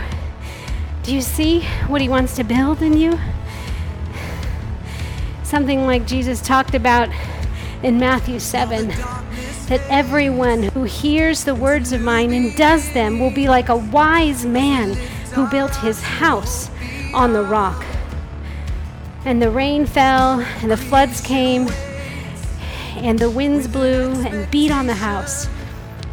Do 1.04 1.14
you 1.14 1.22
see 1.22 1.62
what 1.88 2.02
He 2.02 2.10
wants 2.10 2.36
to 2.38 2.44
build 2.44 2.82
in 2.82 2.98
you? 2.98 3.20
Something 5.44 5.86
like 5.86 6.08
Jesus 6.08 6.42
talked 6.42 6.74
about 6.74 7.10
in 7.84 7.98
Matthew 7.98 8.40
7 8.40 8.88
that 9.68 9.82
everyone 9.90 10.64
who 10.64 10.84
hears 10.84 11.44
the 11.44 11.56
words 11.56 11.94
of 11.94 12.02
mine 12.02 12.34
and 12.34 12.56
does 12.56 12.92
them 12.94 13.20
will 13.20 13.32
be 13.32 13.48
like 13.48 13.70
a 13.70 13.78
wise 13.78 14.46
man 14.46 14.94
who 15.34 15.48
built 15.50 15.76
his 15.76 16.02
house 16.02 16.70
on 17.14 17.34
the 17.34 17.44
rock. 17.44 17.86
And 19.26 19.42
the 19.42 19.52
rain 19.52 19.86
fell, 19.86 20.40
and 20.40 20.72
the 20.72 20.78
floods 20.78 21.22
came, 21.22 21.70
and 22.96 23.20
the 23.20 23.30
winds 23.30 23.68
blew 23.68 24.14
and 24.26 24.50
beat 24.50 24.72
on 24.72 24.88
the 24.88 24.96
house, 24.96 25.48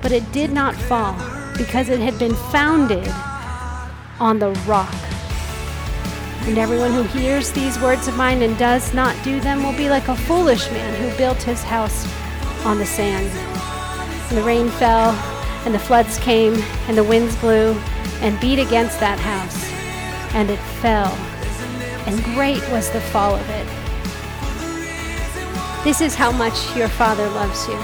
but 0.02 0.12
it 0.12 0.31
did 0.33 0.52
not 0.52 0.74
fall 0.74 1.14
because 1.57 1.88
it 1.88 1.98
had 1.98 2.18
been 2.18 2.35
founded 2.35 3.09
on 4.20 4.38
the 4.38 4.50
rock. 4.66 4.94
And 6.46 6.59
everyone 6.59 6.92
who 6.92 7.02
hears 7.02 7.50
these 7.50 7.76
words 7.80 8.06
of 8.06 8.16
mine 8.16 8.42
and 8.42 8.56
does 8.56 8.94
not 8.94 9.16
do 9.24 9.40
them 9.40 9.64
will 9.64 9.76
be 9.76 9.90
like 9.90 10.06
a 10.06 10.14
foolish 10.14 10.70
man 10.70 10.94
who 10.94 11.16
built 11.18 11.42
his 11.42 11.62
house 11.62 12.06
on 12.64 12.78
the 12.78 12.87
sand. 12.87 13.26
And 14.28 14.38
the 14.38 14.42
rain 14.44 14.68
fell, 14.68 15.11
and 15.64 15.74
the 15.74 15.78
floods 15.78 16.18
came, 16.18 16.54
and 16.87 16.96
the 16.96 17.02
winds 17.02 17.35
blew 17.37 17.72
and 18.20 18.38
beat 18.40 18.61
against 18.61 19.00
that 19.00 19.18
house, 19.18 19.72
and 20.35 20.48
it 20.48 20.61
fell. 20.80 21.12
And 22.06 22.22
great 22.37 22.62
was 22.70 22.90
the 22.90 23.00
fall 23.00 23.35
of 23.35 23.50
it. 23.50 23.66
This 25.82 26.00
is 26.00 26.14
how 26.14 26.30
much 26.30 26.76
your 26.76 26.88
Father 26.88 27.28
loves 27.30 27.66
you. 27.66 27.78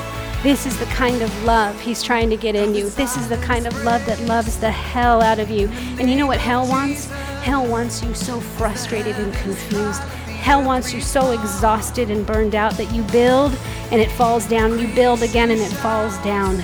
This 0.45 0.67
is 0.67 0.79
the 0.79 0.87
kind 0.87 1.23
of 1.23 1.45
love 1.45 1.81
He's 1.81 2.03
trying 2.03 2.31
to 2.31 2.37
get 2.37 2.55
in 2.55 2.75
you. 2.77 2.91
This 2.91 3.17
is 3.17 3.29
the 3.29 3.37
kind 3.39 3.67
of 3.67 3.85
love 3.85 4.07
that 4.07 4.21
loves 4.21 4.59
the 4.59 4.71
hell 4.71 5.21
out 5.21 5.41
of 5.41 5.51
you. 5.51 5.69
And 5.99 6.09
you 6.09 6.17
know 6.17 6.29
what 6.29 6.39
hell 6.39 6.67
wants? 6.69 7.09
Hell 7.43 7.67
wants 7.67 8.03
you 8.03 8.15
so 8.15 8.41
frustrated 8.41 9.17
and 9.17 9.35
confused. 9.35 10.01
Hell 10.43 10.65
wants 10.65 10.95
you 10.95 11.01
so 11.01 11.33
exhausted 11.33 12.11
and 12.11 12.27
burned 12.27 12.55
out 12.55 12.75
that 12.75 12.93
you 12.95 13.03
build 13.05 13.57
and 13.91 14.01
it 14.01 14.11
falls 14.13 14.47
down. 14.47 14.79
You 14.79 14.87
build 14.95 15.23
again 15.23 15.51
and 15.51 15.61
it 15.61 15.73
falls 15.73 16.17
down. 16.19 16.63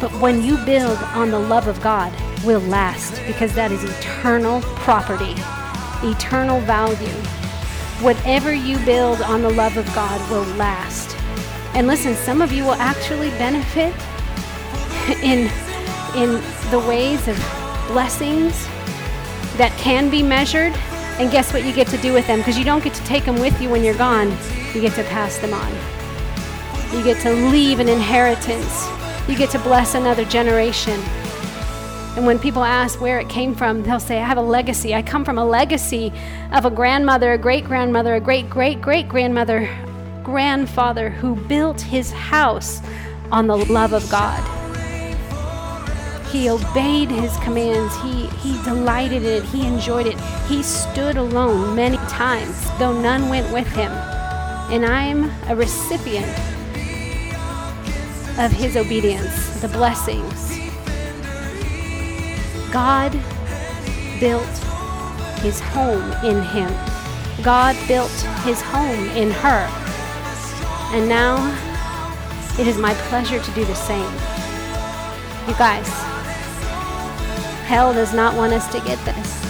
But 0.00 0.12
when 0.20 0.44
you 0.44 0.56
build 0.64 0.98
on 0.98 1.30
the 1.30 1.38
love 1.38 1.66
of 1.66 1.80
God, 1.80 2.12
will 2.44 2.60
last 2.60 3.20
because 3.26 3.52
that 3.54 3.72
is 3.72 3.82
eternal 3.84 4.60
property, 4.60 5.34
eternal 6.02 6.60
value. 6.60 7.08
Whatever 8.00 8.52
you 8.52 8.78
build 8.84 9.20
on 9.22 9.42
the 9.42 9.50
love 9.50 9.76
of 9.76 9.86
God 9.94 10.30
will 10.30 10.44
last. 10.56 11.16
And 11.74 11.86
listen, 11.86 12.14
some 12.14 12.40
of 12.40 12.52
you 12.52 12.64
will 12.64 12.74
actually 12.74 13.30
benefit 13.30 13.94
in 15.22 15.50
in 16.16 16.40
the 16.70 16.78
ways 16.88 17.26
of 17.28 17.36
blessings 17.88 18.66
that 19.58 19.76
can 19.78 20.08
be 20.08 20.22
measured. 20.22 20.72
And 21.18 21.30
guess 21.30 21.52
what 21.52 21.64
you 21.64 21.72
get 21.72 21.88
to 21.88 21.98
do 21.98 22.12
with 22.12 22.26
them? 22.26 22.38
Because 22.38 22.56
you 22.56 22.64
don't 22.64 22.82
get 22.82 22.94
to 22.94 23.04
take 23.04 23.24
them 23.24 23.38
with 23.40 23.60
you 23.60 23.68
when 23.68 23.84
you're 23.84 23.98
gone, 23.98 24.30
you 24.72 24.80
get 24.80 24.94
to 24.94 25.04
pass 25.04 25.38
them 25.38 25.52
on. 25.52 25.72
You 26.96 27.04
get 27.04 27.20
to 27.22 27.32
leave 27.50 27.80
an 27.80 27.88
inheritance. 27.88 28.88
You 29.28 29.36
get 29.36 29.50
to 29.50 29.58
bless 29.58 29.94
another 29.94 30.24
generation. 30.24 30.98
And 32.16 32.26
when 32.26 32.38
people 32.38 32.64
ask 32.64 33.00
where 33.00 33.20
it 33.20 33.28
came 33.28 33.54
from, 33.54 33.82
they'll 33.82 34.00
say, 34.00 34.18
I 34.18 34.26
have 34.26 34.38
a 34.38 34.42
legacy. 34.42 34.94
I 34.94 35.02
come 35.02 35.24
from 35.24 35.38
a 35.38 35.44
legacy 35.44 36.12
of 36.52 36.64
a 36.64 36.70
grandmother, 36.70 37.32
a 37.32 37.38
great 37.38 37.64
grandmother, 37.64 38.14
a 38.14 38.20
great 38.20 38.48
great 38.48 38.80
great 38.80 39.08
grandmother, 39.08 39.68
grandfather 40.24 41.10
who 41.10 41.36
built 41.46 41.80
his 41.80 42.10
house 42.10 42.80
on 43.30 43.46
the 43.46 43.56
love 43.56 43.92
of 43.92 44.08
God. 44.10 44.57
He 46.30 46.50
obeyed 46.50 47.10
his 47.10 47.34
commands. 47.38 47.96
He, 48.02 48.26
he 48.38 48.62
delighted 48.62 49.24
in 49.24 49.42
it. 49.42 49.44
He 49.44 49.66
enjoyed 49.66 50.06
it. 50.06 50.20
He 50.46 50.62
stood 50.62 51.16
alone 51.16 51.74
many 51.74 51.96
times, 52.08 52.66
though 52.78 52.98
none 53.00 53.28
went 53.28 53.50
with 53.52 53.66
him. 53.68 53.90
And 54.70 54.84
I'm 54.84 55.30
a 55.48 55.56
recipient 55.56 56.28
of 58.38 58.52
his 58.52 58.76
obedience, 58.76 59.60
the 59.60 59.68
blessings. 59.68 60.58
God 62.70 63.12
built 64.20 64.46
his 65.40 65.60
home 65.60 66.12
in 66.24 66.42
him. 66.42 66.70
God 67.42 67.74
built 67.88 68.12
his 68.44 68.60
home 68.60 69.08
in 69.16 69.30
her. 69.30 69.66
And 70.92 71.08
now 71.08 71.36
it 72.58 72.66
is 72.66 72.76
my 72.76 72.92
pleasure 73.08 73.40
to 73.40 73.50
do 73.52 73.64
the 73.64 73.74
same. 73.74 74.12
You 75.48 75.54
guys, 75.54 76.07
Hell 77.68 77.92
does 77.92 78.14
not 78.14 78.34
want 78.34 78.54
us 78.54 78.66
to 78.72 78.80
get 78.80 78.96
this. 79.04 79.40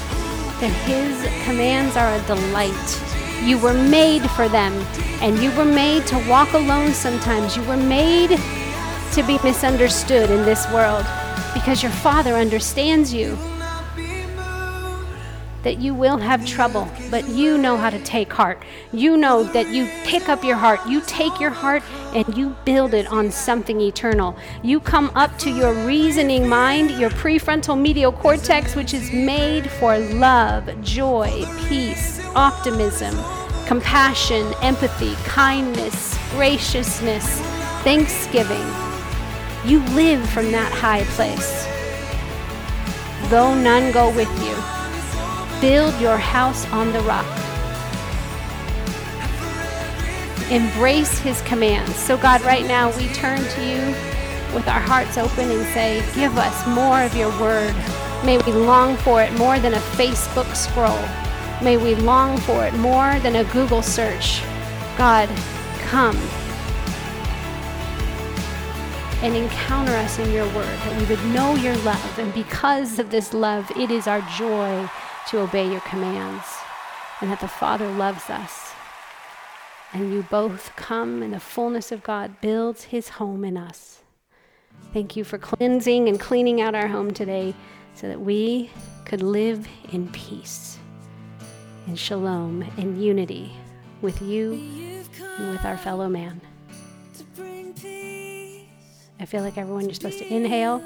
That 0.61 0.73
His 0.87 1.23
commands 1.47 1.97
are 1.97 2.13
a 2.13 2.27
delight. 2.27 2.75
You 3.45 3.59
were 3.59 3.73
made 3.73 4.29
for 4.33 4.49
them, 4.49 4.73
and 5.23 5.39
you 5.39 5.57
were 5.57 5.65
made 5.65 6.05
to 6.09 6.29
walk 6.29 6.53
alone 6.53 6.95
sometimes. 6.95 7.57
You 7.57 7.63
were 7.63 7.77
made 7.77 8.31
to 9.13 9.23
be 9.23 9.39
misunderstood 9.45 10.31
in 10.31 10.45
this 10.45 10.67
world 10.73 11.07
because 11.55 11.81
your 11.81 11.93
Father 11.93 12.35
understands 12.35 13.15
you 13.15 13.39
that 15.63 15.79
you 15.79 15.93
will 15.95 16.17
have 16.19 16.47
trouble, 16.47 16.89
but 17.11 17.29
you 17.29 17.59
know 17.59 17.77
how 17.77 17.91
to 17.91 17.99
take 18.05 18.33
heart. 18.33 18.63
You 18.93 19.17
know 19.17 19.43
that 19.43 19.69
you 19.69 19.91
pick 20.05 20.29
up 20.29 20.45
your 20.45 20.57
heart, 20.57 20.81
you 20.87 21.01
take 21.03 21.41
your 21.41 21.51
heart, 21.51 21.83
and 22.15 22.37
you 22.37 22.57
build 22.65 22.95
it 22.95 23.07
on 23.09 23.31
something 23.31 23.81
eternal. 23.81 24.37
You 24.63 24.81
come 24.81 25.11
up 25.15 25.37
to 25.39 25.51
your 25.51 25.75
reasoning 25.85 26.49
mind, 26.49 26.93
your 26.93 27.11
prefrontal 27.11 27.81
medial 27.81 28.13
cortex, 28.13 28.77
which 28.77 28.95
is 28.95 29.13
made 29.13 29.71
for 29.73 29.99
love, 29.99 30.69
joy, 30.83 31.45
peace, 31.69 32.21
optimism, 32.35 33.15
compassion, 33.67 34.55
empathy, 34.63 35.15
kindness, 35.25 36.17
graciousness, 36.31 37.41
thanksgiving. 37.83 38.67
You 39.65 39.81
live 39.95 40.27
from 40.31 40.53
that 40.53 40.73
high 40.73 41.03
place. 41.17 41.67
Though 43.29 43.55
none 43.55 43.93
go 43.93 44.15
with 44.15 44.31
you, 44.43 44.78
Build 45.61 46.01
your 46.01 46.17
house 46.17 46.65
on 46.71 46.93
the 46.93 47.01
rock. 47.01 47.27
Embrace 50.53 51.19
his 51.19 51.43
commands. 51.43 51.97
So, 51.97 52.17
God, 52.17 52.43
right 52.43 52.65
now 52.65 52.97
we 52.97 53.09
turn 53.09 53.39
to 53.39 53.67
you 53.67 53.87
with 54.55 54.69
our 54.69 54.79
hearts 54.79 55.19
open 55.19 55.51
and 55.51 55.67
say, 55.75 56.01
Give 56.15 56.39
us 56.39 56.67
more 56.69 57.03
of 57.03 57.17
your 57.17 57.31
word. 57.41 57.75
May 58.25 58.39
we 58.39 58.53
long 58.53 58.97
for 58.99 59.21
it 59.23 59.33
more 59.33 59.59
than 59.59 59.75
a 59.75 59.81
Facebook 59.99 60.55
scroll. 60.55 61.03
May 61.61 61.77
we 61.77 61.97
long 61.97 62.39
for 62.39 62.65
it 62.65 62.75
more 62.75 63.19
than 63.19 63.37
a 63.37 63.45
Google 63.53 63.83
search. 63.83 64.41
God, 64.97 65.29
come 65.81 66.17
and 69.23 69.35
encounter 69.35 69.93
us 69.97 70.21
in 70.21 70.31
your 70.33 70.47
word, 70.55 70.67
that 70.67 71.01
we 71.01 71.07
would 71.07 71.25
know 71.35 71.57
your 71.57 71.77
love. 71.79 72.19
And 72.21 72.33
because 72.33 73.01
of 73.01 73.11
this 73.11 73.35
love, 73.35 73.69
it 73.73 73.91
is 73.91 74.07
our 74.07 74.21
joy 74.37 74.89
to 75.31 75.41
obey 75.41 75.71
your 75.71 75.81
commands, 75.81 76.47
and 77.21 77.31
that 77.31 77.41
the 77.41 77.49
Father 77.49 77.89
loves 77.89 78.31
us. 78.31 78.73
And 79.93 80.13
you 80.13 80.23
both 80.31 80.75
come 80.77 81.23
and 81.23 81.33
the 81.35 81.41
fullness 81.41 81.93
of 81.93 82.03
God, 82.03 82.41
builds 82.41 82.85
his 82.85 83.09
home 83.11 83.45
in 83.45 83.57
us. 83.57 84.01
Thank 84.93 85.17
you 85.17 85.25
for 85.25 85.39
cleansing 85.39 86.09
and 86.09 86.19
cleaning 86.19 86.61
out 86.61 86.75
our 86.75 86.89
home 86.89 87.13
today 87.13 87.55
so 87.95 88.09
that 88.09 88.21
we 88.21 88.71
could 89.05 89.23
live 89.23 89.67
in 89.93 90.09
peace, 90.09 90.79
in 91.87 91.97
shalom, 91.97 92.63
in 92.77 93.01
unity 93.01 93.53
with 94.01 94.23
you 94.23 94.53
and 95.39 95.51
with 95.51 95.65
our 95.65 95.77
fellow 95.77 96.09
man. 96.09 96.41
I 99.21 99.27
feel 99.27 99.43
like 99.43 99.59
everyone, 99.59 99.85
you're 99.85 99.95
supposed 99.95 100.19
to 100.19 100.33
inhale, 100.33 100.83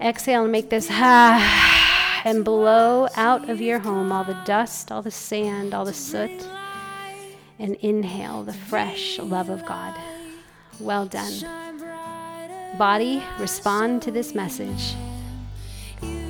exhale, 0.00 0.42
and 0.42 0.52
make 0.52 0.68
this 0.68 0.88
ah 0.90 1.79
and 2.24 2.44
blow 2.44 3.08
out 3.16 3.48
of 3.48 3.60
your 3.60 3.78
home 3.78 4.12
all 4.12 4.24
the 4.24 4.40
dust, 4.44 4.92
all 4.92 5.02
the 5.02 5.10
sand, 5.10 5.74
all 5.74 5.84
the 5.84 5.92
soot, 5.92 6.46
and 7.58 7.74
inhale 7.76 8.42
the 8.42 8.52
fresh 8.52 9.18
love 9.18 9.48
of 9.48 9.64
God. 9.66 9.94
Well 10.78 11.06
done. 11.06 11.32
Body, 12.78 13.22
respond 13.38 14.02
to 14.02 14.10
this 14.10 14.34
message. 14.34 14.94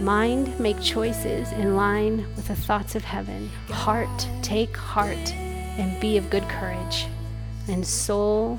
Mind, 0.00 0.58
make 0.58 0.80
choices 0.80 1.52
in 1.52 1.76
line 1.76 2.26
with 2.34 2.48
the 2.48 2.56
thoughts 2.56 2.94
of 2.94 3.04
heaven. 3.04 3.48
Heart, 3.68 4.28
take 4.42 4.76
heart 4.76 5.32
and 5.34 6.00
be 6.00 6.16
of 6.16 6.30
good 6.30 6.48
courage. 6.48 7.06
And 7.68 7.86
soul, 7.86 8.58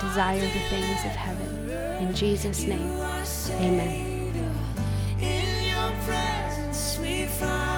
desire 0.00 0.40
the 0.40 0.60
things 0.68 1.04
of 1.04 1.12
heaven. 1.12 1.70
In 2.06 2.14
Jesus' 2.14 2.64
name, 2.64 3.00
amen. 3.60 4.09
fly. 7.40 7.69